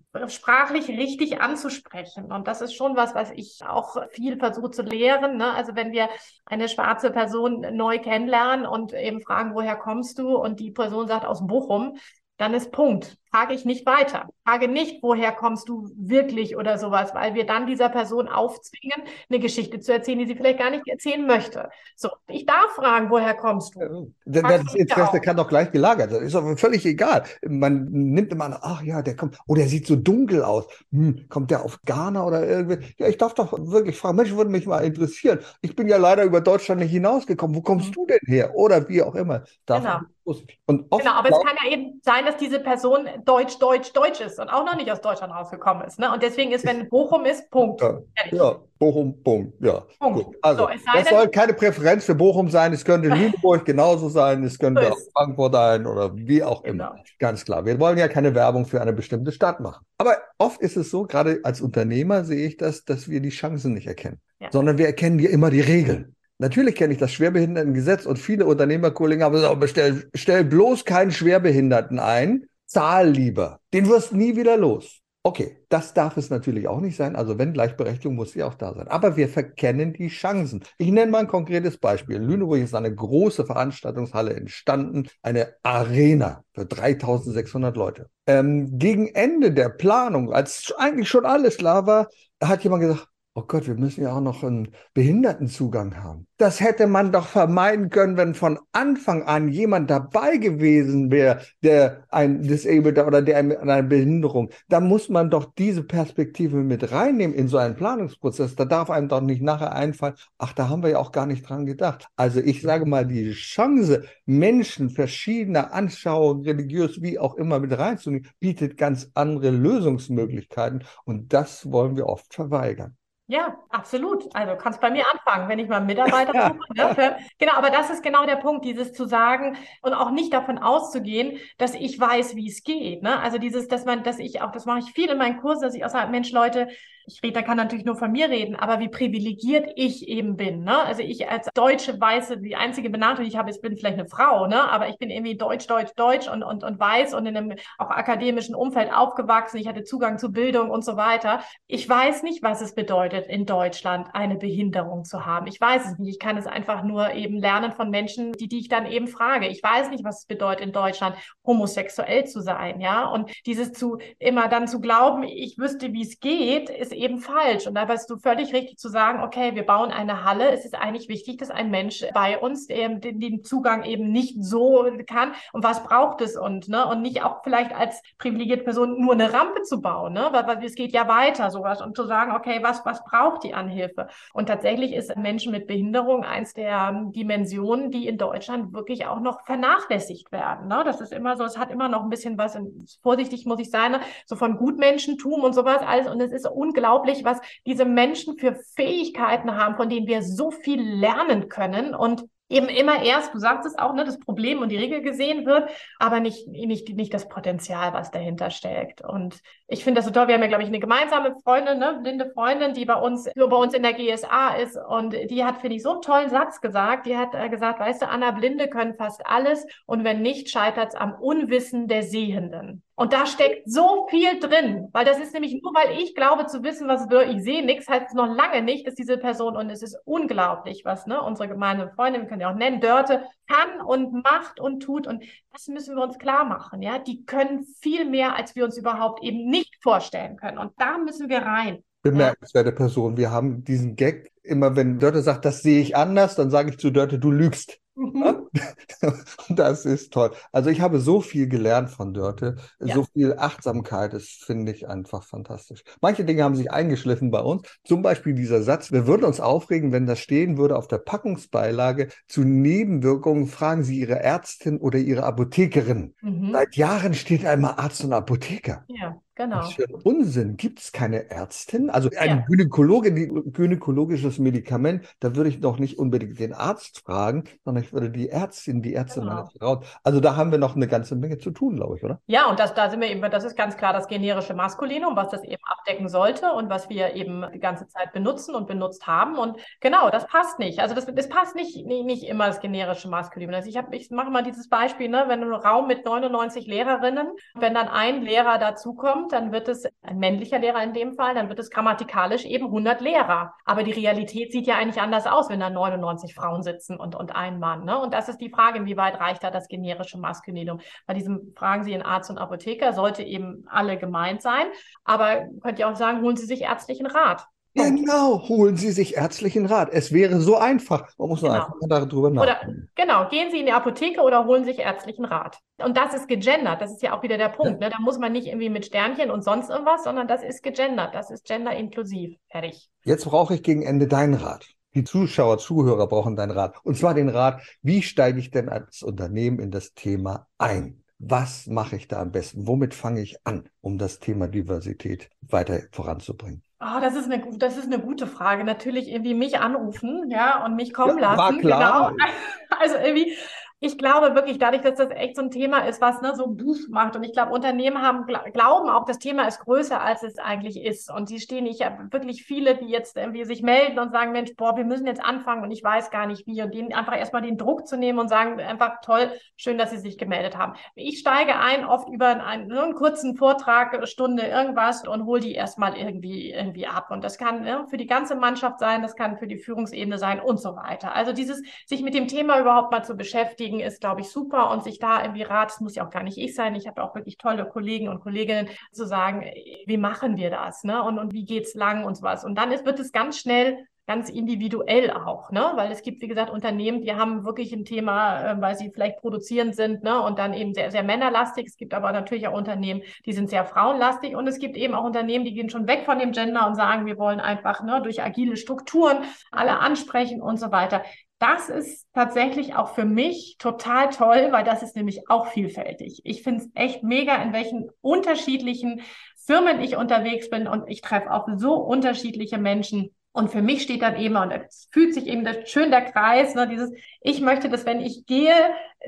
sprachlich 0.28 0.88
richtig 0.88 1.40
anzusprechen. 1.40 2.30
Und 2.32 2.46
das 2.46 2.60
ist 2.60 2.74
schon 2.74 2.96
was, 2.96 3.14
was 3.14 3.30
ich 3.30 3.60
auch 3.66 3.96
viel 4.10 4.38
versuche 4.38 4.70
zu 4.70 4.82
lehren. 4.82 5.38
Ne? 5.38 5.52
Also 5.52 5.74
wenn 5.74 5.92
wir 5.92 6.08
eine 6.44 6.68
schwarze 6.68 7.10
Person 7.10 7.60
neu 7.72 7.98
kennenlernen 7.98 8.66
und 8.66 8.92
eben 8.92 9.22
fragen, 9.22 9.54
woher 9.54 9.76
kommst 9.76 10.18
du? 10.18 10.36
Und 10.36 10.60
die 10.60 10.70
Person 10.70 11.08
sagt 11.08 11.24
aus 11.24 11.46
Bochum, 11.46 11.96
dann 12.36 12.52
ist 12.52 12.72
Punkt. 12.72 13.16
Frage 13.32 13.54
ich 13.54 13.64
nicht 13.64 13.86
weiter. 13.86 14.28
Frage 14.46 14.68
nicht, 14.68 15.02
woher 15.02 15.32
kommst 15.32 15.66
du 15.66 15.88
wirklich 15.96 16.54
oder 16.56 16.76
sowas, 16.76 17.14
weil 17.14 17.32
wir 17.32 17.46
dann 17.46 17.66
dieser 17.66 17.88
Person 17.88 18.28
aufzwingen, 18.28 19.08
eine 19.30 19.38
Geschichte 19.38 19.80
zu 19.80 19.90
erzählen, 19.90 20.18
die 20.18 20.26
sie 20.26 20.34
vielleicht 20.34 20.58
gar 20.58 20.70
nicht 20.70 20.86
erzählen 20.86 21.26
möchte. 21.26 21.70
So, 21.96 22.10
ich 22.28 22.44
darf 22.44 22.72
fragen, 22.76 23.08
woher 23.08 23.34
kommst 23.34 23.74
du? 23.74 24.12
das 24.26 24.74
Interesse 24.74 25.20
kann 25.20 25.38
doch 25.38 25.48
gleich 25.48 25.70
gelagert 25.72 26.10
sein. 26.10 26.22
Ist 26.22 26.34
aber 26.34 26.58
völlig 26.58 26.84
egal. 26.84 27.24
Man 27.48 27.86
nimmt 27.90 28.32
immer 28.32 28.44
an, 28.44 28.58
ach 28.60 28.82
ja, 28.82 29.00
der 29.00 29.16
kommt, 29.16 29.38
oh, 29.46 29.54
der 29.54 29.66
sieht 29.66 29.86
so 29.86 29.96
dunkel 29.96 30.42
aus. 30.42 30.66
Hm, 30.90 31.26
kommt 31.30 31.50
der 31.50 31.64
auf 31.64 31.80
Ghana 31.86 32.26
oder 32.26 32.46
irgendwie? 32.46 32.84
Ja, 32.98 33.08
ich 33.08 33.16
darf 33.16 33.32
doch 33.32 33.52
wirklich 33.58 33.96
fragen, 33.96 34.16
Mensch, 34.16 34.32
würde 34.34 34.50
mich 34.50 34.66
mal 34.66 34.84
interessieren. 34.84 35.38
Ich 35.62 35.74
bin 35.74 35.88
ja 35.88 35.96
leider 35.96 36.24
über 36.24 36.42
Deutschland 36.42 36.82
nicht 36.82 36.90
hinausgekommen. 36.90 37.56
Wo 37.56 37.62
kommst 37.62 37.88
mhm. 37.88 37.92
du 37.92 38.06
denn 38.06 38.20
her? 38.26 38.54
Oder 38.54 38.86
wie 38.90 39.02
auch 39.02 39.14
immer. 39.14 39.44
Darf 39.64 39.82
genau. 39.82 40.00
Und 40.24 40.46
genau, 40.90 41.12
aber 41.12 41.30
es 41.30 41.44
kann 41.44 41.56
ja 41.64 41.72
eben 41.72 42.00
sein, 42.04 42.24
dass 42.24 42.36
diese 42.36 42.60
Person 42.60 43.08
Deutsch, 43.24 43.58
Deutsch, 43.58 43.92
Deutsch 43.92 44.20
ist 44.20 44.38
und 44.38 44.48
auch 44.48 44.64
noch 44.64 44.76
nicht 44.76 44.90
aus 44.90 45.00
Deutschland 45.00 45.32
rausgekommen 45.32 45.86
ist. 45.86 45.98
Ne? 45.98 46.12
Und 46.12 46.22
deswegen 46.22 46.52
ist, 46.52 46.66
wenn 46.66 46.88
Bochum 46.88 47.24
ist, 47.24 47.50
Punkt. 47.50 47.80
Ja, 47.80 48.00
ja 48.30 48.56
Bochum, 48.78 49.22
Punkt. 49.22 49.54
Ja. 49.60 49.84
Punkt. 49.98 50.36
Also, 50.42 50.64
so, 50.64 50.70
das 50.94 51.08
soll 51.08 51.28
keine 51.28 51.54
Präferenz 51.54 52.04
für 52.04 52.14
Bochum 52.14 52.50
sein. 52.50 52.72
Es 52.72 52.84
könnte 52.84 53.08
Lüneburg 53.14 53.64
genauso 53.64 54.08
sein. 54.08 54.42
Es 54.44 54.58
könnte 54.58 54.92
auch 54.92 54.98
Frankfurt 55.14 55.52
sein 55.54 55.86
oder 55.86 56.14
wie 56.16 56.42
auch 56.42 56.64
immer. 56.64 56.90
Genau. 56.90 57.04
Ganz 57.18 57.44
klar. 57.44 57.64
Wir 57.64 57.78
wollen 57.78 57.98
ja 57.98 58.08
keine 58.08 58.34
Werbung 58.34 58.66
für 58.66 58.80
eine 58.80 58.92
bestimmte 58.92 59.32
Stadt 59.32 59.60
machen. 59.60 59.84
Aber 59.98 60.16
oft 60.38 60.60
ist 60.60 60.76
es 60.76 60.90
so, 60.90 61.04
gerade 61.04 61.40
als 61.44 61.60
Unternehmer 61.60 62.24
sehe 62.24 62.46
ich 62.46 62.56
das, 62.56 62.84
dass 62.84 63.08
wir 63.08 63.20
die 63.20 63.30
Chancen 63.30 63.74
nicht 63.74 63.86
erkennen, 63.86 64.20
ja. 64.40 64.48
sondern 64.50 64.78
wir 64.78 64.86
erkennen 64.86 65.18
ja 65.18 65.30
immer 65.30 65.50
die 65.50 65.60
Regeln. 65.60 66.16
Natürlich 66.38 66.74
kenne 66.74 66.92
ich 66.92 66.98
das 66.98 67.12
Schwerbehindertengesetz 67.12 68.04
und 68.04 68.18
viele 68.18 68.46
Unternehmerkollegen 68.46 69.22
haben 69.22 69.32
gesagt, 69.32 69.68
stell, 69.68 70.10
stell 70.12 70.42
bloß 70.42 70.84
keinen 70.84 71.12
Schwerbehinderten 71.12 72.00
ein, 72.00 72.46
zahl 72.72 73.10
lieber. 73.10 73.60
Den 73.72 73.88
wirst 73.88 74.12
nie 74.12 74.36
wieder 74.36 74.56
los. 74.56 75.02
Okay, 75.24 75.58
das 75.68 75.94
darf 75.94 76.16
es 76.16 76.30
natürlich 76.30 76.66
auch 76.66 76.80
nicht 76.80 76.96
sein. 76.96 77.14
Also 77.14 77.38
wenn 77.38 77.52
Gleichberechtigung 77.52 78.16
muss 78.16 78.32
sie 78.32 78.42
auch 78.42 78.54
da 78.54 78.74
sein. 78.74 78.88
Aber 78.88 79.16
wir 79.16 79.28
verkennen 79.28 79.92
die 79.92 80.08
Chancen. 80.08 80.64
Ich 80.78 80.90
nenne 80.90 81.12
mal 81.12 81.20
ein 81.20 81.28
konkretes 81.28 81.78
Beispiel. 81.78 82.16
In 82.16 82.24
Lüneburg 82.24 82.58
ist 82.58 82.74
eine 82.74 82.92
große 82.92 83.46
Veranstaltungshalle 83.46 84.34
entstanden, 84.34 85.08
eine 85.22 85.54
Arena 85.62 86.42
für 86.54 86.66
3600 86.66 87.76
Leute. 87.76 88.08
Ähm, 88.26 88.78
gegen 88.78 89.06
Ende 89.14 89.52
der 89.52 89.68
Planung, 89.68 90.32
als 90.32 90.74
eigentlich 90.76 91.08
schon 91.08 91.24
alles 91.24 91.58
klar 91.58 91.86
war, 91.86 92.08
hat 92.42 92.64
jemand 92.64 92.82
gesagt, 92.82 93.06
oh 93.34 93.44
Gott, 93.46 93.66
wir 93.66 93.76
müssen 93.76 94.02
ja 94.02 94.14
auch 94.14 94.20
noch 94.20 94.42
einen 94.42 94.68
Behindertenzugang 94.92 96.02
haben. 96.02 96.26
Das 96.36 96.60
hätte 96.60 96.86
man 96.86 97.12
doch 97.12 97.26
vermeiden 97.26 97.88
können, 97.88 98.16
wenn 98.16 98.34
von 98.34 98.58
Anfang 98.72 99.22
an 99.22 99.48
jemand 99.48 99.90
dabei 99.90 100.36
gewesen 100.36 101.10
wäre, 101.10 101.40
der 101.62 102.04
ein 102.10 102.42
Disableter 102.42 103.06
oder 103.06 103.22
der 103.22 103.38
eine 103.38 103.82
Behinderung. 103.84 104.50
Da 104.68 104.80
muss 104.80 105.08
man 105.08 105.30
doch 105.30 105.52
diese 105.56 105.82
Perspektive 105.82 106.56
mit 106.58 106.92
reinnehmen 106.92 107.34
in 107.34 107.48
so 107.48 107.56
einen 107.56 107.74
Planungsprozess. 107.74 108.54
Da 108.54 108.66
darf 108.66 108.90
einem 108.90 109.08
doch 109.08 109.22
nicht 109.22 109.40
nachher 109.40 109.72
einfallen, 109.72 110.14
ach, 110.36 110.52
da 110.52 110.68
haben 110.68 110.82
wir 110.82 110.90
ja 110.90 110.98
auch 110.98 111.12
gar 111.12 111.26
nicht 111.26 111.48
dran 111.48 111.64
gedacht. 111.64 112.08
Also 112.16 112.40
ich 112.40 112.60
sage 112.60 112.84
mal, 112.84 113.06
die 113.06 113.32
Chance, 113.32 114.04
Menschen 114.26 114.90
verschiedener 114.90 115.72
Anschauungen, 115.72 116.44
religiös 116.44 117.00
wie 117.00 117.18
auch 117.18 117.36
immer 117.36 117.60
mit 117.60 117.76
reinzunehmen, 117.78 118.28
bietet 118.40 118.76
ganz 118.76 119.10
andere 119.14 119.50
Lösungsmöglichkeiten. 119.50 120.84
Und 121.04 121.32
das 121.32 121.70
wollen 121.70 121.96
wir 121.96 122.06
oft 122.06 122.34
verweigern. 122.34 122.96
Ja, 123.32 123.56
absolut. 123.70 124.28
Also 124.34 124.56
kannst 124.56 124.82
bei 124.82 124.90
mir 124.90 125.06
anfangen, 125.10 125.48
wenn 125.48 125.58
ich 125.58 125.66
mal 125.66 125.78
einen 125.78 125.86
Mitarbeiter 125.86 126.32
suche. 126.52 126.74
Ne? 126.74 127.16
Genau, 127.38 127.54
aber 127.54 127.70
das 127.70 127.88
ist 127.88 128.02
genau 128.02 128.26
der 128.26 128.36
Punkt, 128.36 128.62
dieses 128.62 128.92
zu 128.92 129.06
sagen 129.06 129.56
und 129.80 129.94
auch 129.94 130.10
nicht 130.10 130.34
davon 130.34 130.58
auszugehen, 130.58 131.38
dass 131.56 131.74
ich 131.74 131.98
weiß, 131.98 132.36
wie 132.36 132.46
es 132.46 132.62
geht. 132.62 133.02
Ne? 133.02 133.18
Also 133.20 133.38
dieses, 133.38 133.68
dass 133.68 133.86
man, 133.86 134.02
dass 134.02 134.18
ich 134.18 134.42
auch, 134.42 134.52
das 134.52 134.66
mache 134.66 134.80
ich 134.80 134.92
viel 134.92 135.08
in 135.08 135.16
meinen 135.16 135.40
Kursen, 135.40 135.62
dass 135.62 135.74
ich 135.74 135.82
auch 135.82 135.88
sage, 135.88 136.10
Mensch, 136.10 136.30
Leute, 136.30 136.68
ich 137.06 137.22
rede, 137.22 137.34
da 137.34 137.42
kann 137.42 137.56
natürlich 137.56 137.84
nur 137.84 137.96
von 137.96 138.12
mir 138.12 138.28
reden, 138.28 138.56
aber 138.56 138.80
wie 138.80 138.88
privilegiert 138.88 139.70
ich 139.76 140.08
eben 140.08 140.36
bin. 140.36 140.64
Ne? 140.64 140.78
Also 140.78 141.02
ich 141.02 141.28
als 141.28 141.48
deutsche 141.54 142.00
Weiße, 142.00 142.38
die 142.38 142.56
einzige 142.56 142.90
Benachteiligung, 142.90 143.24
die 143.24 143.28
ich 143.28 143.38
habe, 143.38 143.50
ich 143.50 143.60
bin 143.60 143.76
vielleicht 143.76 143.98
eine 143.98 144.08
Frau, 144.08 144.46
ne? 144.46 144.70
aber 144.70 144.88
ich 144.88 144.98
bin 144.98 145.10
irgendwie 145.10 145.36
deutsch, 145.36 145.66
deutsch, 145.66 145.92
deutsch 145.96 146.28
und, 146.28 146.42
und, 146.42 146.64
und 146.64 146.78
weiß 146.78 147.14
und 147.14 147.26
in 147.26 147.36
einem 147.36 147.54
auch 147.78 147.90
akademischen 147.90 148.54
Umfeld 148.54 148.92
aufgewachsen. 148.92 149.58
Ich 149.58 149.66
hatte 149.66 149.84
Zugang 149.84 150.18
zu 150.18 150.32
Bildung 150.32 150.70
und 150.70 150.84
so 150.84 150.96
weiter. 150.96 151.42
Ich 151.66 151.88
weiß 151.88 152.22
nicht, 152.22 152.42
was 152.42 152.60
es 152.60 152.74
bedeutet, 152.74 153.26
in 153.26 153.46
Deutschland 153.46 154.08
eine 154.12 154.36
Behinderung 154.36 155.04
zu 155.04 155.26
haben. 155.26 155.46
Ich 155.46 155.60
weiß 155.60 155.92
es 155.92 155.98
nicht. 155.98 156.14
Ich 156.14 156.18
kann 156.18 156.36
es 156.36 156.46
einfach 156.46 156.82
nur 156.82 157.12
eben 157.12 157.36
lernen 157.36 157.72
von 157.72 157.90
Menschen, 157.90 158.32
die, 158.32 158.48
die 158.48 158.58
ich 158.58 158.68
dann 158.68 158.86
eben 158.86 159.08
frage. 159.08 159.48
Ich 159.48 159.62
weiß 159.62 159.90
nicht, 159.90 160.04
was 160.04 160.20
es 160.20 160.26
bedeutet, 160.26 160.64
in 160.64 160.72
Deutschland 160.72 161.16
homosexuell 161.44 162.24
zu 162.24 162.40
sein. 162.40 162.80
Ja, 162.80 163.06
und 163.06 163.30
dieses 163.46 163.72
zu 163.72 163.98
immer 164.18 164.48
dann 164.48 164.68
zu 164.68 164.80
glauben, 164.80 165.22
ich 165.22 165.58
wüsste, 165.58 165.92
wie 165.92 166.02
es 166.02 166.20
geht, 166.20 166.70
ist 166.70 166.91
ist 166.92 166.98
eben 166.98 167.18
falsch. 167.18 167.66
Und 167.66 167.74
da 167.74 167.88
warst 167.88 168.08
du 168.10 168.16
völlig 168.16 168.52
richtig 168.52 168.78
zu 168.78 168.88
sagen, 168.88 169.22
okay, 169.22 169.54
wir 169.54 169.64
bauen 169.64 169.90
eine 169.90 170.24
Halle. 170.24 170.50
Es 170.50 170.64
ist 170.64 170.74
eigentlich 170.74 171.08
wichtig, 171.08 171.38
dass 171.38 171.50
ein 171.50 171.70
Mensch 171.70 172.04
bei 172.14 172.38
uns 172.38 172.66
den, 172.66 173.00
den 173.00 173.42
Zugang 173.42 173.84
eben 173.84 174.10
nicht 174.10 174.42
so 174.42 174.86
kann. 175.06 175.32
Und 175.52 175.64
was 175.64 175.82
braucht 175.82 176.20
es? 176.20 176.36
Und, 176.36 176.68
ne, 176.68 176.86
und 176.86 177.02
nicht 177.02 177.22
auch 177.22 177.42
vielleicht 177.42 177.74
als 177.74 178.02
privilegierte 178.18 178.64
Person 178.64 179.00
nur 179.00 179.12
eine 179.14 179.32
Rampe 179.32 179.62
zu 179.62 179.80
bauen, 179.80 180.12
ne? 180.12 180.28
weil, 180.32 180.46
weil 180.46 180.64
es 180.64 180.74
geht 180.74 180.92
ja 180.92 181.08
weiter 181.08 181.50
sowas. 181.50 181.80
Und 181.82 181.96
zu 181.96 182.04
sagen, 182.04 182.32
okay, 182.32 182.60
was, 182.62 182.84
was 182.84 183.02
braucht 183.04 183.44
die 183.44 183.54
Anhilfe? 183.54 184.08
Und 184.32 184.46
tatsächlich 184.46 184.92
ist 184.92 185.16
Menschen 185.16 185.52
mit 185.52 185.66
Behinderung 185.66 186.24
eins 186.24 186.54
der 186.54 186.92
Dimensionen, 187.10 187.90
die 187.90 188.06
in 188.06 188.18
Deutschland 188.18 188.72
wirklich 188.72 189.06
auch 189.06 189.20
noch 189.20 189.44
vernachlässigt 189.44 190.32
werden. 190.32 190.68
Ne? 190.68 190.82
Das 190.84 191.00
ist 191.00 191.12
immer 191.12 191.36
so, 191.36 191.44
es 191.44 191.58
hat 191.58 191.70
immer 191.70 191.88
noch 191.88 192.02
ein 192.02 192.10
bisschen 192.10 192.38
was, 192.38 192.58
vorsichtig 193.02 193.46
muss 193.46 193.60
ich 193.60 193.70
sein, 193.70 193.92
ne? 193.92 194.00
so 194.26 194.36
von 194.36 194.56
Gutmenschentum 194.56 195.42
und 195.42 195.54
sowas 195.54 195.80
alles. 195.86 196.08
Und 196.08 196.20
es 196.20 196.32
ist 196.32 196.46
unglaublich 196.46 196.81
unglaublich, 196.82 197.24
was 197.24 197.40
diese 197.66 197.84
Menschen 197.84 198.38
für 198.38 198.56
Fähigkeiten 198.74 199.56
haben, 199.56 199.76
von 199.76 199.88
denen 199.88 200.06
wir 200.06 200.22
so 200.22 200.50
viel 200.50 200.82
lernen 200.82 201.48
können. 201.48 201.94
Und 201.94 202.24
eben 202.48 202.68
immer 202.68 203.02
erst, 203.02 203.32
du 203.32 203.38
sagst 203.38 203.66
es 203.66 203.78
auch, 203.78 203.94
ne, 203.94 204.04
das 204.04 204.18
Problem 204.18 204.60
und 204.60 204.68
die 204.68 204.76
Regel 204.76 205.00
gesehen 205.00 205.46
wird, 205.46 205.70
aber 205.98 206.20
nicht, 206.20 206.48
nicht, 206.48 206.90
nicht 206.90 207.14
das 207.14 207.28
Potenzial, 207.28 207.94
was 207.94 208.10
dahinter 208.10 208.50
steckt. 208.50 209.00
Und 209.00 209.40
ich 209.68 209.84
finde 209.84 210.00
das 210.00 210.04
so 210.04 210.10
toll. 210.10 210.28
Wir 210.28 210.34
haben 210.34 210.42
ja, 210.42 210.48
glaube 210.48 210.64
ich, 210.64 210.68
eine 210.68 210.80
gemeinsame 210.80 211.34
Freundin, 211.44 211.78
ne, 211.78 212.00
blinde 212.02 212.30
Freundin, 212.34 212.74
die 212.74 212.84
bei 212.84 212.96
uns, 212.96 213.24
bei 213.34 213.56
uns 213.56 213.72
in 213.72 213.82
der 213.82 213.94
GSA 213.94 214.56
ist. 214.56 214.76
Und 214.76 215.14
die 215.30 215.44
hat, 215.44 215.60
finde 215.60 215.76
ich, 215.76 215.82
so 215.82 215.92
einen 215.92 216.02
tollen 216.02 216.28
Satz 216.28 216.60
gesagt. 216.60 217.06
Die 217.06 217.16
hat 217.16 217.34
äh, 217.34 217.48
gesagt, 217.48 217.80
weißt 217.80 218.02
du, 218.02 218.08
Anna, 218.08 218.32
Blinde 218.32 218.68
können 218.68 218.96
fast 218.96 219.24
alles. 219.24 219.64
Und 219.86 220.04
wenn 220.04 220.20
nicht, 220.20 220.50
scheitert 220.50 220.88
es 220.88 220.94
am 220.94 221.14
Unwissen 221.14 221.88
der 221.88 222.02
Sehenden. 222.02 222.82
Und 222.94 223.12
da 223.12 223.24
steckt 223.24 223.62
so 223.70 224.06
viel 224.10 224.38
drin, 224.38 224.88
weil 224.92 225.04
das 225.06 225.18
ist 225.18 225.32
nämlich 225.32 225.60
nur, 225.62 225.72
weil 225.74 225.98
ich 225.98 226.14
glaube 226.14 226.46
zu 226.46 226.62
wissen, 226.62 226.88
was. 226.88 227.06
Ich 227.30 227.42
sehe 227.42 227.64
nichts, 227.64 227.88
heißt 227.88 228.08
es 228.08 228.14
noch 228.14 228.26
lange 228.26 228.62
nicht, 228.62 228.86
dass 228.86 228.94
diese 228.94 229.16
Person, 229.16 229.56
und 229.56 229.70
es 229.70 229.82
ist 229.82 229.96
unglaublich, 230.04 230.84
was 230.84 231.06
ne, 231.06 231.20
unsere 231.22 231.48
gemeine 231.48 231.90
Freundin, 231.96 232.22
wir 232.22 232.28
können 232.28 232.42
ja 232.42 232.52
auch 232.52 232.56
nennen, 232.56 232.80
Dörte, 232.80 233.24
kann 233.48 233.80
und 233.80 234.22
macht 234.22 234.60
und 234.60 234.80
tut. 234.82 235.06
Und 235.06 235.24
das 235.52 235.68
müssen 235.68 235.96
wir 235.96 236.02
uns 236.02 236.18
klar 236.18 236.44
machen. 236.44 236.82
Ja? 236.82 236.98
Die 236.98 237.24
können 237.24 237.66
viel 237.80 238.04
mehr, 238.04 238.36
als 238.36 238.54
wir 238.54 238.64
uns 238.64 238.76
überhaupt 238.76 239.22
eben 239.22 239.48
nicht 239.48 239.82
vorstellen 239.82 240.36
können. 240.36 240.58
Und 240.58 240.72
da 240.78 240.98
müssen 240.98 241.28
wir 241.28 241.38
rein. 241.38 241.82
Bemerkenswerte 242.02 242.70
ja. 242.70 242.76
Person. 242.76 243.16
Wir 243.16 243.30
haben 243.30 243.64
diesen 243.64 243.96
Gag, 243.96 244.32
immer 244.42 244.76
wenn 244.76 244.98
Dörte 244.98 245.22
sagt, 245.22 245.44
das 245.44 245.62
sehe 245.62 245.80
ich 245.80 245.96
anders, 245.96 246.34
dann 246.34 246.50
sage 246.50 246.70
ich 246.70 246.78
zu 246.78 246.90
Dörte, 246.90 247.18
du 247.18 247.30
lügst. 247.30 247.78
Mhm. 247.94 248.41
Das 249.48 249.84
ist 249.84 250.12
toll. 250.12 250.30
Also 250.52 250.70
ich 250.70 250.80
habe 250.80 251.00
so 251.00 251.20
viel 251.20 251.48
gelernt 251.48 251.90
von 251.90 252.14
Dörte, 252.14 252.56
ja. 252.80 252.94
so 252.94 253.04
viel 253.12 253.34
Achtsamkeit, 253.36 254.12
das 254.12 254.24
finde 254.24 254.72
ich 254.72 254.88
einfach 254.88 255.24
fantastisch. 255.24 255.82
Manche 256.00 256.24
Dinge 256.24 256.44
haben 256.44 256.56
sich 256.56 256.70
eingeschliffen 256.70 257.30
bei 257.30 257.40
uns, 257.40 257.62
zum 257.84 258.02
Beispiel 258.02 258.34
dieser 258.34 258.62
Satz, 258.62 258.92
wir 258.92 259.06
würden 259.06 259.24
uns 259.24 259.40
aufregen, 259.40 259.92
wenn 259.92 260.06
das 260.06 260.20
stehen 260.20 260.56
würde 260.58 260.76
auf 260.76 260.88
der 260.88 260.98
Packungsbeilage, 260.98 262.08
zu 262.28 262.42
Nebenwirkungen 262.42 263.46
fragen 263.46 263.82
Sie 263.82 263.98
Ihre 264.00 264.20
Ärztin 264.20 264.78
oder 264.78 264.98
Ihre 264.98 265.24
Apothekerin. 265.24 266.14
Mhm. 266.20 266.50
Seit 266.52 266.76
Jahren 266.76 267.14
steht 267.14 267.44
einmal 267.44 267.74
Arzt 267.76 268.04
und 268.04 268.12
Apotheker. 268.12 268.84
Ja. 268.88 269.20
Genau. 269.34 269.60
Was 269.60 269.72
für 269.72 269.88
ein 269.88 269.94
Unsinn. 269.94 270.56
Gibt 270.58 270.78
es 270.80 270.92
keine 270.92 271.30
Ärztin? 271.30 271.88
Also 271.88 272.10
ein 272.18 272.28
ja. 272.28 272.44
Gynäkologe, 272.46 273.12
gynäkologisches 273.12 274.38
Medikament, 274.38 275.06
da 275.20 275.34
würde 275.34 275.48
ich 275.48 275.60
doch 275.60 275.78
nicht 275.78 275.98
unbedingt 275.98 276.38
den 276.38 276.52
Arzt 276.52 277.00
fragen, 277.00 277.44
sondern 277.64 277.82
ich 277.82 277.92
würde 277.94 278.10
die 278.10 278.28
Ärztin, 278.28 278.41
die 278.50 278.94
Ärztin 278.94 279.22
genau. 279.22 279.34
meines 279.34 279.52
Vertrauen. 279.52 279.84
Also 280.02 280.20
da 280.20 280.36
haben 280.36 280.50
wir 280.50 280.58
noch 280.58 280.76
eine 280.76 280.88
ganze 280.88 281.16
Menge 281.16 281.38
zu 281.38 281.50
tun, 281.50 281.76
glaube 281.76 281.96
ich, 281.96 282.04
oder? 282.04 282.20
Ja, 282.26 282.48
und 282.48 282.58
das, 282.58 282.74
da 282.74 282.90
sind 282.90 283.00
wir 283.00 283.08
eben, 283.08 283.22
das 283.30 283.44
ist 283.44 283.56
ganz 283.56 283.76
klar 283.76 283.92
das 283.92 284.08
generische 284.08 284.54
Maskulinum, 284.54 285.16
was 285.16 285.28
das 285.30 285.44
eben 285.44 285.62
abdecken 285.64 286.08
sollte 286.08 286.52
und 286.52 286.70
was 286.70 286.88
wir 286.88 287.14
eben 287.14 287.44
die 287.54 287.60
ganze 287.60 287.86
Zeit 287.88 288.12
benutzen 288.12 288.54
und 288.54 288.66
benutzt 288.66 289.06
haben. 289.06 289.38
Und 289.38 289.58
genau, 289.80 290.10
das 290.10 290.26
passt 290.26 290.58
nicht. 290.58 290.80
Also 290.80 290.94
das, 290.94 291.06
das 291.06 291.28
passt 291.28 291.54
nicht, 291.54 291.86
nicht, 291.86 292.04
nicht 292.04 292.24
immer 292.24 292.46
das 292.46 292.60
generische 292.60 293.08
Maskulinum. 293.08 293.54
Also 293.54 293.68
ich, 293.68 293.76
hab, 293.76 293.92
ich 293.92 294.10
mache 294.10 294.30
mal 294.30 294.42
dieses 294.42 294.68
Beispiel, 294.68 295.08
ne, 295.08 295.24
wenn 295.28 295.42
ein 295.42 295.52
Raum 295.52 295.86
mit 295.86 296.04
99 296.04 296.66
Lehrerinnen, 296.66 297.28
wenn 297.54 297.74
dann 297.74 297.88
ein 297.88 298.22
Lehrer 298.22 298.58
dazukommt, 298.58 299.32
dann 299.32 299.52
wird 299.52 299.68
es 299.68 299.84
ein 300.02 300.18
männlicher 300.18 300.58
Lehrer 300.58 300.82
in 300.82 300.92
dem 300.92 301.14
Fall, 301.14 301.34
dann 301.34 301.48
wird 301.48 301.58
es 301.58 301.70
grammatikalisch 301.70 302.44
eben 302.44 302.66
100 302.66 303.00
Lehrer. 303.00 303.54
Aber 303.64 303.82
die 303.82 303.92
Realität 303.92 304.52
sieht 304.52 304.66
ja 304.66 304.76
eigentlich 304.76 305.00
anders 305.00 305.26
aus, 305.26 305.50
wenn 305.50 305.60
da 305.60 305.70
99 305.70 306.34
Frauen 306.34 306.62
sitzen 306.62 306.98
und, 306.98 307.14
und 307.14 307.34
ein 307.34 307.58
Mann. 307.58 307.84
Ne? 307.84 307.98
Und 307.98 308.14
das 308.14 308.28
ist 308.28 308.31
die 308.36 308.50
Frage, 308.50 308.78
inwieweit 308.78 309.18
reicht 309.20 309.42
da 309.42 309.50
das 309.50 309.68
generische 309.68 310.18
Maskulinum? 310.18 310.80
Bei 311.06 311.14
diesem 311.14 311.52
fragen 311.56 311.84
Sie 311.84 311.92
in 311.92 312.02
Arzt 312.02 312.30
und 312.30 312.38
Apotheker, 312.38 312.92
sollte 312.92 313.22
eben 313.22 313.64
alle 313.68 313.98
gemeint 313.98 314.42
sein. 314.42 314.66
Aber 315.04 315.46
könnt 315.62 315.78
ihr 315.78 315.88
auch 315.88 315.96
sagen, 315.96 316.22
holen 316.22 316.36
Sie 316.36 316.46
sich 316.46 316.62
ärztlichen 316.62 317.06
Rat. 317.06 317.46
Genau, 317.74 318.46
holen 318.48 318.76
Sie 318.76 318.90
sich 318.90 319.16
ärztlichen 319.16 319.64
Rat. 319.64 319.88
Es 319.90 320.12
wäre 320.12 320.40
so 320.40 320.56
einfach. 320.56 321.08
Man 321.16 321.28
muss 321.30 321.40
genau. 321.40 321.54
einfach 321.54 321.74
mal 321.80 322.06
darüber 322.06 322.28
nachdenken. 322.28 322.90
genau, 322.94 323.28
gehen 323.30 323.50
Sie 323.50 323.60
in 323.60 323.66
die 323.66 323.72
Apotheke 323.72 324.20
oder 324.20 324.44
holen 324.44 324.64
sich 324.64 324.78
ärztlichen 324.78 325.24
Rat. 325.24 325.58
Und 325.82 325.96
das 325.96 326.12
ist 326.12 326.28
gegendert. 326.28 326.82
Das 326.82 326.92
ist 326.92 327.02
ja 327.02 327.16
auch 327.16 327.22
wieder 327.22 327.38
der 327.38 327.48
Punkt. 327.48 327.80
Ne? 327.80 327.88
Da 327.88 327.98
muss 328.00 328.18
man 328.18 328.32
nicht 328.32 328.46
irgendwie 328.46 328.68
mit 328.68 328.84
Sternchen 328.84 329.30
und 329.30 329.42
sonst 329.42 329.70
irgendwas, 329.70 330.04
sondern 330.04 330.28
das 330.28 330.42
ist 330.42 330.62
gegendert. 330.62 331.14
Das 331.14 331.30
ist 331.30 331.46
genderinklusiv. 331.46 332.36
Fertig. 332.50 332.90
Jetzt 333.04 333.24
brauche 333.24 333.54
ich 333.54 333.62
gegen 333.62 333.82
Ende 333.82 334.06
deinen 334.06 334.34
Rat. 334.34 334.66
Die 334.94 335.04
Zuschauer, 335.04 335.58
Zuhörer 335.58 336.06
brauchen 336.06 336.36
deinen 336.36 336.50
Rat. 336.50 336.74
Und 336.84 336.96
zwar 336.98 337.14
den 337.14 337.30
Rat, 337.30 337.62
wie 337.82 338.02
steige 338.02 338.38
ich 338.38 338.50
denn 338.50 338.68
als 338.68 339.02
Unternehmen 339.02 339.58
in 339.58 339.70
das 339.70 339.94
Thema 339.94 340.48
ein? 340.58 341.02
Was 341.18 341.66
mache 341.66 341.96
ich 341.96 342.08
da 342.08 342.20
am 342.20 342.32
besten? 342.32 342.66
Womit 342.66 342.94
fange 342.94 343.20
ich 343.20 343.38
an, 343.44 343.68
um 343.80 343.96
das 343.96 344.18
Thema 344.18 344.48
Diversität 344.48 345.30
weiter 345.40 345.80
voranzubringen? 345.92 346.62
Oh, 346.80 347.00
das 347.00 347.14
ist 347.14 347.30
eine, 347.30 347.42
das 347.58 347.76
ist 347.76 347.86
eine 347.86 348.00
gute 348.00 348.26
Frage. 348.26 348.64
Natürlich 348.64 349.08
irgendwie 349.08 349.34
mich 349.34 349.60
anrufen, 349.60 350.28
ja, 350.28 350.64
und 350.64 350.74
mich 350.74 350.92
kommen 350.92 351.18
ja, 351.18 351.34
lassen. 351.34 351.38
War 351.38 351.58
klar. 351.58 352.10
Genau. 352.10 352.24
Also 352.80 352.96
irgendwie, 352.96 353.36
ich 353.84 353.98
glaube 353.98 354.36
wirklich, 354.36 354.58
dadurch, 354.58 354.82
dass 354.82 354.94
das 354.94 355.10
echt 355.10 355.34
so 355.34 355.42
ein 355.42 355.50
Thema 355.50 355.78
ist, 355.88 356.00
was 356.00 356.22
ne, 356.22 356.36
so 356.36 356.46
Buch 356.46 356.78
macht. 356.88 357.16
Und 357.16 357.24
ich 357.24 357.32
glaube, 357.32 357.50
Unternehmen 357.50 358.00
haben, 358.00 358.26
glauben 358.26 358.88
auch, 358.88 359.04
das 359.06 359.18
Thema 359.18 359.48
ist 359.48 359.58
größer, 359.58 360.00
als 360.00 360.22
es 360.22 360.38
eigentlich 360.38 360.80
ist. 360.80 361.10
Und 361.10 361.28
sie 361.28 361.40
stehen, 361.40 361.66
ich 361.66 361.82
habe 361.82 362.12
wirklich 362.12 362.44
viele, 362.44 362.76
die 362.76 362.86
jetzt 362.86 363.16
irgendwie 363.16 363.44
sich 363.44 363.60
melden 363.60 363.98
und 363.98 364.12
sagen, 364.12 364.30
Mensch, 364.30 364.54
boah, 364.56 364.76
wir 364.76 364.84
müssen 364.84 365.08
jetzt 365.08 365.20
anfangen 365.20 365.64
und 365.64 365.72
ich 365.72 365.82
weiß 365.82 366.10
gar 366.10 366.26
nicht 366.26 366.46
wie. 366.46 366.62
Und 366.62 366.72
denen 366.72 366.92
einfach 366.92 367.18
erstmal 367.18 367.42
den 367.42 367.58
Druck 367.58 367.88
zu 367.88 367.96
nehmen 367.96 368.20
und 368.20 368.28
sagen, 368.28 368.60
einfach 368.60 369.00
toll, 369.04 369.32
schön, 369.56 369.78
dass 369.78 369.90
sie 369.90 369.98
sich 369.98 370.16
gemeldet 370.16 370.56
haben. 370.56 370.74
Ich 370.94 371.18
steige 371.18 371.56
ein, 371.56 371.84
oft 371.84 372.08
über 372.08 372.44
einen, 372.44 372.68
ne, 372.68 372.84
einen 372.84 372.94
kurzen 372.94 373.36
Vortrag, 373.36 374.06
Stunde, 374.06 374.44
irgendwas 374.44 375.08
und 375.08 375.26
hole 375.26 375.40
die 375.40 375.54
erstmal 375.54 375.96
irgendwie, 375.96 376.52
irgendwie 376.52 376.86
ab. 376.86 377.10
Und 377.10 377.24
das 377.24 377.36
kann 377.36 377.62
ne, 377.62 377.84
für 377.90 377.96
die 377.96 378.06
ganze 378.06 378.36
Mannschaft 378.36 378.78
sein, 378.78 379.02
das 379.02 379.16
kann 379.16 379.38
für 379.38 379.48
die 379.48 379.58
Führungsebene 379.58 380.18
sein 380.18 380.40
und 380.40 380.60
so 380.60 380.76
weiter. 380.76 381.16
Also 381.16 381.32
dieses, 381.32 381.64
sich 381.86 382.02
mit 382.02 382.14
dem 382.14 382.28
Thema 382.28 382.60
überhaupt 382.60 382.92
mal 382.92 383.04
zu 383.04 383.16
beschäftigen, 383.16 383.71
kriegen, 383.72 383.80
ist, 383.80 384.00
glaube 384.00 384.20
ich, 384.20 384.30
super. 384.30 384.70
Und 384.70 384.84
sich 384.84 384.98
da 384.98 385.22
irgendwie 385.22 385.42
Rat, 385.42 385.70
das 385.70 385.80
muss 385.80 385.94
ja 385.94 386.06
auch 386.06 386.10
gar 386.10 386.22
nicht 386.22 386.38
ich 386.38 386.54
sein. 386.54 386.74
Ich 386.74 386.86
habe 386.86 387.02
auch 387.02 387.14
wirklich 387.14 387.38
tolle 387.38 387.66
Kollegen 387.66 388.08
und 388.08 388.20
Kolleginnen 388.20 388.68
zu 388.92 389.06
sagen, 389.06 389.44
wie 389.86 389.96
machen 389.96 390.36
wir 390.36 390.50
das? 390.50 390.84
Ne? 390.84 391.02
Und, 391.02 391.18
und 391.18 391.32
wie 391.32 391.44
geht's 391.44 391.74
lang 391.74 392.04
und 392.04 392.16
sowas. 392.16 392.44
Und 392.44 392.56
dann 392.56 392.72
ist, 392.72 392.84
wird 392.84 393.00
es 393.00 393.12
ganz 393.12 393.38
schnell 393.38 393.86
ganz 394.06 394.28
individuell 394.28 395.12
auch, 395.12 395.52
ne? 395.52 395.72
Weil 395.76 395.92
es 395.92 396.02
gibt, 396.02 396.20
wie 396.22 396.26
gesagt, 396.26 396.50
Unternehmen, 396.50 397.02
die 397.02 397.14
haben 397.14 397.44
wirklich 397.44 397.72
ein 397.72 397.84
Thema, 397.84 398.52
äh, 398.52 398.60
weil 398.60 398.76
sie 398.76 398.90
vielleicht 398.90 399.18
produzierend 399.18 399.76
sind, 399.76 400.02
ne? 400.02 400.20
Und 400.20 400.38
dann 400.40 400.54
eben 400.54 400.74
sehr, 400.74 400.90
sehr 400.90 401.04
männerlastig. 401.04 401.66
Es 401.68 401.76
gibt 401.76 401.94
aber 401.94 402.10
natürlich 402.10 402.48
auch 402.48 402.52
Unternehmen, 402.52 403.02
die 403.26 403.32
sind 403.32 403.48
sehr 403.48 403.64
frauenlastig. 403.64 404.34
Und 404.34 404.48
es 404.48 404.58
gibt 404.58 404.76
eben 404.76 404.94
auch 404.94 405.04
Unternehmen, 405.04 405.44
die 405.44 405.54
gehen 405.54 405.70
schon 405.70 405.86
weg 405.86 406.02
von 406.04 406.18
dem 406.18 406.32
Gender 406.32 406.66
und 406.66 406.74
sagen, 406.74 407.06
wir 407.06 407.16
wollen 407.16 407.38
einfach 407.38 407.82
ne, 407.84 408.02
durch 408.02 408.22
agile 408.22 408.56
Strukturen 408.56 409.18
alle 409.52 409.78
ansprechen 409.78 410.42
und 410.42 410.58
so 410.58 410.72
weiter 410.72 411.02
das 411.42 411.68
ist 411.68 412.06
tatsächlich 412.14 412.76
auch 412.76 412.94
für 412.94 413.04
mich 413.04 413.56
total 413.58 414.10
toll, 414.10 414.48
weil 414.52 414.62
das 414.62 414.84
ist 414.84 414.94
nämlich 414.94 415.28
auch 415.28 415.48
vielfältig. 415.48 416.20
Ich 416.22 416.44
finde 416.44 416.62
es 416.62 416.70
echt 416.74 417.02
mega, 417.02 417.34
in 417.42 417.52
welchen 417.52 417.90
unterschiedlichen 418.00 419.02
Firmen 419.44 419.80
ich 419.80 419.96
unterwegs 419.96 420.50
bin 420.50 420.68
und 420.68 420.88
ich 420.88 421.00
treffe 421.00 421.32
auch 421.32 421.48
so 421.56 421.74
unterschiedliche 421.74 422.58
Menschen. 422.58 423.12
Und 423.32 423.50
für 423.50 423.62
mich 423.62 423.82
steht 423.82 424.02
dann 424.02 424.16
eben, 424.20 424.36
und 424.36 424.52
es 424.52 424.88
fühlt 424.92 425.14
sich 425.14 425.26
eben 425.26 425.44
schön 425.64 425.90
der 425.90 426.02
Kreis, 426.02 426.54
ne, 426.54 426.68
dieses, 426.68 426.92
ich 427.22 427.40
möchte, 427.40 427.68
dass 427.68 427.86
wenn 427.86 428.00
ich 428.00 428.24
gehe, 428.26 428.54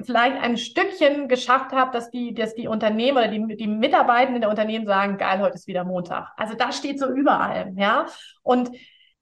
vielleicht 0.02 0.42
ein 0.42 0.56
Stückchen 0.56 1.28
geschafft 1.28 1.70
habe, 1.70 1.92
dass 1.92 2.10
die, 2.10 2.34
dass 2.34 2.56
die 2.56 2.66
Unternehmen 2.66 3.18
oder 3.18 3.28
die, 3.28 3.56
die 3.56 3.68
Mitarbeitenden 3.68 4.40
der 4.40 4.50
Unternehmen 4.50 4.86
sagen, 4.86 5.18
geil, 5.18 5.40
heute 5.40 5.54
ist 5.54 5.68
wieder 5.68 5.84
Montag. 5.84 6.32
Also 6.36 6.54
das 6.54 6.76
steht 6.78 6.98
so 6.98 7.06
überall, 7.06 7.74
ja. 7.76 8.06
Und 8.42 8.70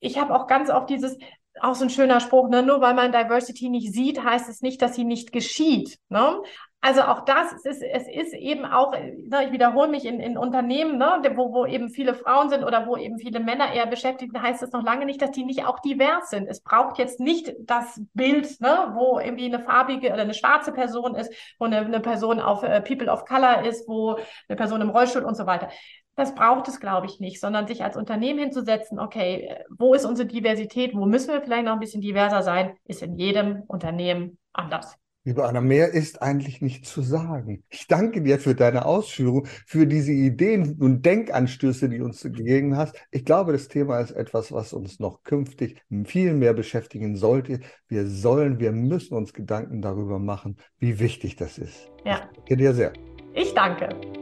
ich 0.00 0.18
habe 0.18 0.34
auch 0.34 0.46
ganz 0.46 0.70
oft 0.70 0.88
dieses, 0.88 1.18
auch 1.60 1.74
so 1.74 1.84
ein 1.84 1.90
schöner 1.90 2.20
Spruch, 2.20 2.48
ne? 2.48 2.62
nur 2.62 2.80
weil 2.80 2.94
man 2.94 3.12
Diversity 3.12 3.68
nicht 3.68 3.92
sieht, 3.92 4.22
heißt 4.22 4.48
es 4.48 4.62
nicht, 4.62 4.80
dass 4.82 4.94
sie 4.94 5.04
nicht 5.04 5.32
geschieht. 5.32 5.98
Ne? 6.08 6.40
Also 6.84 7.02
auch 7.02 7.24
das, 7.24 7.52
es 7.52 7.64
ist, 7.64 7.82
es 7.82 8.08
ist 8.08 8.34
eben 8.34 8.64
auch, 8.64 8.90
ne, 8.92 9.44
ich 9.44 9.52
wiederhole 9.52 9.86
mich 9.86 10.04
in, 10.04 10.18
in 10.18 10.36
Unternehmen, 10.36 10.98
ne, 10.98 11.22
wo, 11.36 11.52
wo 11.52 11.64
eben 11.64 11.90
viele 11.90 12.12
Frauen 12.12 12.50
sind 12.50 12.64
oder 12.64 12.88
wo 12.88 12.96
eben 12.96 13.18
viele 13.18 13.38
Männer 13.38 13.72
eher 13.72 13.86
beschäftigt 13.86 14.32
sind, 14.32 14.42
heißt 14.42 14.62
das 14.62 14.72
noch 14.72 14.82
lange 14.82 15.06
nicht, 15.06 15.22
dass 15.22 15.30
die 15.30 15.44
nicht 15.44 15.64
auch 15.64 15.78
divers 15.78 16.30
sind. 16.30 16.48
Es 16.48 16.60
braucht 16.60 16.98
jetzt 16.98 17.20
nicht 17.20 17.54
das 17.60 18.00
Bild, 18.14 18.60
ne, 18.60 18.90
wo 18.94 19.20
irgendwie 19.20 19.44
eine 19.44 19.62
farbige 19.62 20.08
oder 20.08 20.22
eine 20.22 20.34
schwarze 20.34 20.72
Person 20.72 21.14
ist, 21.14 21.32
wo 21.60 21.66
eine, 21.66 21.78
eine 21.82 22.00
Person 22.00 22.40
auf 22.40 22.64
äh, 22.64 22.80
People 22.80 23.12
of 23.12 23.26
Color 23.26 23.64
ist, 23.64 23.86
wo 23.86 24.18
eine 24.48 24.56
Person 24.56 24.80
im 24.80 24.90
Rollstuhl 24.90 25.22
und 25.22 25.36
so 25.36 25.46
weiter. 25.46 25.68
Das 26.16 26.34
braucht 26.34 26.68
es, 26.68 26.78
glaube 26.78 27.06
ich, 27.06 27.20
nicht, 27.20 27.40
sondern 27.40 27.66
sich 27.66 27.82
als 27.82 27.96
Unternehmen 27.96 28.38
hinzusetzen, 28.38 28.98
okay, 28.98 29.56
wo 29.70 29.94
ist 29.94 30.04
unsere 30.04 30.28
Diversität, 30.28 30.94
wo 30.94 31.06
müssen 31.06 31.32
wir 31.32 31.40
vielleicht 31.40 31.64
noch 31.64 31.72
ein 31.72 31.80
bisschen 31.80 32.02
diverser 32.02 32.42
sein, 32.42 32.74
ist 32.84 33.02
in 33.02 33.16
jedem 33.16 33.62
Unternehmen 33.66 34.38
anders. 34.52 34.98
Liebe 35.24 35.44
Anna, 35.44 35.60
mehr 35.60 35.90
ist 35.90 36.20
eigentlich 36.20 36.60
nicht 36.62 36.84
zu 36.84 37.00
sagen. 37.00 37.62
Ich 37.68 37.86
danke 37.86 38.22
dir 38.22 38.40
für 38.40 38.56
deine 38.56 38.86
Ausführung, 38.86 39.46
für 39.66 39.86
diese 39.86 40.10
Ideen 40.10 40.76
und 40.80 41.06
Denkanstöße, 41.06 41.88
die 41.88 42.00
uns 42.00 42.22
gegeben 42.22 42.76
hast. 42.76 42.96
Ich 43.12 43.24
glaube, 43.24 43.52
das 43.52 43.68
Thema 43.68 44.00
ist 44.00 44.10
etwas, 44.10 44.50
was 44.50 44.72
uns 44.72 44.98
noch 44.98 45.22
künftig 45.22 45.80
viel 46.06 46.34
mehr 46.34 46.54
beschäftigen 46.54 47.14
sollte. 47.14 47.60
Wir 47.86 48.08
sollen, 48.08 48.58
wir 48.58 48.72
müssen 48.72 49.14
uns 49.14 49.32
Gedanken 49.32 49.80
darüber 49.80 50.18
machen, 50.18 50.56
wie 50.78 50.98
wichtig 50.98 51.36
das 51.36 51.56
ist. 51.56 51.88
Ja. 52.04 52.28
Ich 52.32 52.38
danke 52.38 52.56
dir 52.56 52.74
sehr. 52.74 52.92
Ich 53.34 53.54
danke. 53.54 54.21